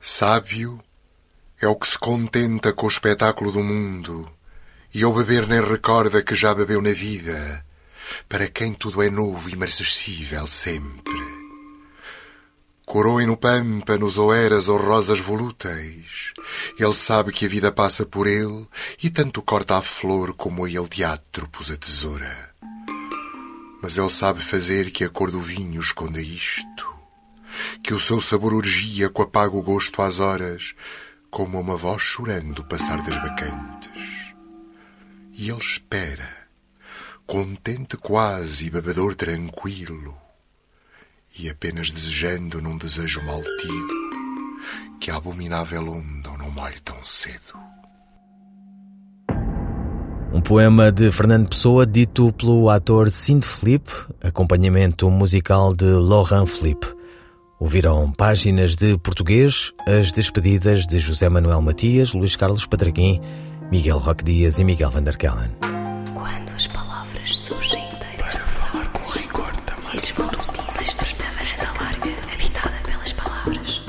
Sábio 0.00 0.80
é 1.60 1.66
o 1.66 1.76
que 1.76 1.88
se 1.88 1.98
contenta 1.98 2.72
com 2.72 2.86
o 2.86 2.88
espetáculo 2.88 3.50
do 3.52 3.62
mundo 3.62 4.30
e 4.94 5.02
ao 5.02 5.12
beber 5.12 5.46
nem 5.46 5.60
recorda 5.60 6.22
que 6.22 6.34
já 6.34 6.54
bebeu 6.54 6.80
na 6.80 6.92
vida, 6.92 7.64
para 8.28 8.48
quem 8.48 8.72
tudo 8.72 9.02
é 9.02 9.10
novo 9.10 9.50
e 9.50 9.56
marcessível 9.56 10.46
sempre. 10.46 11.45
Coroem 12.86 13.26
no 13.26 13.36
pâmpanos 13.36 14.16
ou 14.16 14.32
eras 14.32 14.68
ou 14.68 14.78
rosas 14.78 15.18
volúteis. 15.18 16.32
Ele 16.78 16.94
sabe 16.94 17.32
que 17.32 17.44
a 17.44 17.48
vida 17.48 17.72
passa 17.72 18.06
por 18.06 18.28
ele 18.28 18.64
e 19.02 19.10
tanto 19.10 19.42
corta 19.42 19.76
a 19.76 19.82
flor 19.82 20.34
como 20.36 20.64
a 20.64 20.70
ele 20.70 20.88
de 20.88 21.02
átropos 21.02 21.68
a 21.68 21.76
tesoura. 21.76 22.54
Mas 23.82 23.98
ele 23.98 24.08
sabe 24.08 24.40
fazer 24.40 24.92
que 24.92 25.02
a 25.02 25.10
cor 25.10 25.32
do 25.32 25.40
vinho 25.40 25.80
esconda 25.80 26.20
isto, 26.20 26.86
que 27.82 27.92
o 27.92 27.98
seu 27.98 28.20
sabor 28.20 28.54
urgia 28.54 29.10
com 29.10 29.24
o 29.24 29.62
gosto 29.62 30.00
às 30.00 30.20
horas, 30.20 30.72
como 31.28 31.58
uma 31.58 31.76
voz 31.76 32.00
chorando 32.00 32.64
passar 32.64 33.02
das 33.02 33.20
bacantes. 33.20 34.32
E 35.32 35.50
ele 35.50 35.58
espera, 35.58 36.48
contente 37.26 37.96
quase 37.96 38.66
e 38.66 38.70
bebedor 38.70 39.16
tranquilo, 39.16 40.16
e 41.38 41.50
apenas 41.50 41.92
desejando 41.92 42.60
num 42.60 42.76
desejo 42.76 43.22
maltido 43.22 44.06
que 45.00 45.10
a 45.10 45.16
abominável 45.16 45.88
onda 45.88 46.30
não 46.38 46.50
molhe 46.50 46.80
tão 46.80 46.96
cedo. 47.04 47.54
Um 50.32 50.40
poema 50.40 50.90
de 50.90 51.10
Fernando 51.12 51.48
Pessoa 51.48 51.86
dito 51.86 52.32
pelo 52.32 52.68
ator 52.68 53.10
Cindy 53.10 53.46
Felipe, 53.46 53.92
acompanhamento 54.22 55.10
musical 55.10 55.74
de 55.74 55.84
Laurent 55.84 56.46
Felipe. 56.46 56.86
Ouviram 57.58 58.12
páginas 58.12 58.76
de 58.76 58.98
português, 58.98 59.72
as 59.86 60.12
despedidas 60.12 60.86
de 60.86 61.00
José 61.00 61.28
Manuel 61.28 61.62
Matias, 61.62 62.12
Luís 62.12 62.36
Carlos 62.36 62.66
Patraquim, 62.66 63.20
Miguel 63.70 63.98
Roque 63.98 64.24
Dias 64.24 64.58
e 64.58 64.64
Miguel 64.64 64.90
Vanderkellen. 64.90 65.50
Quando 66.14 66.54
as 66.54 66.66
palavras 66.66 67.38
surgem 67.38 67.82
inteiras 67.94 68.34
de 68.34 68.40
falar 68.40 68.88
com 68.92 69.10
rigor 69.10 69.56
também. 69.64 69.98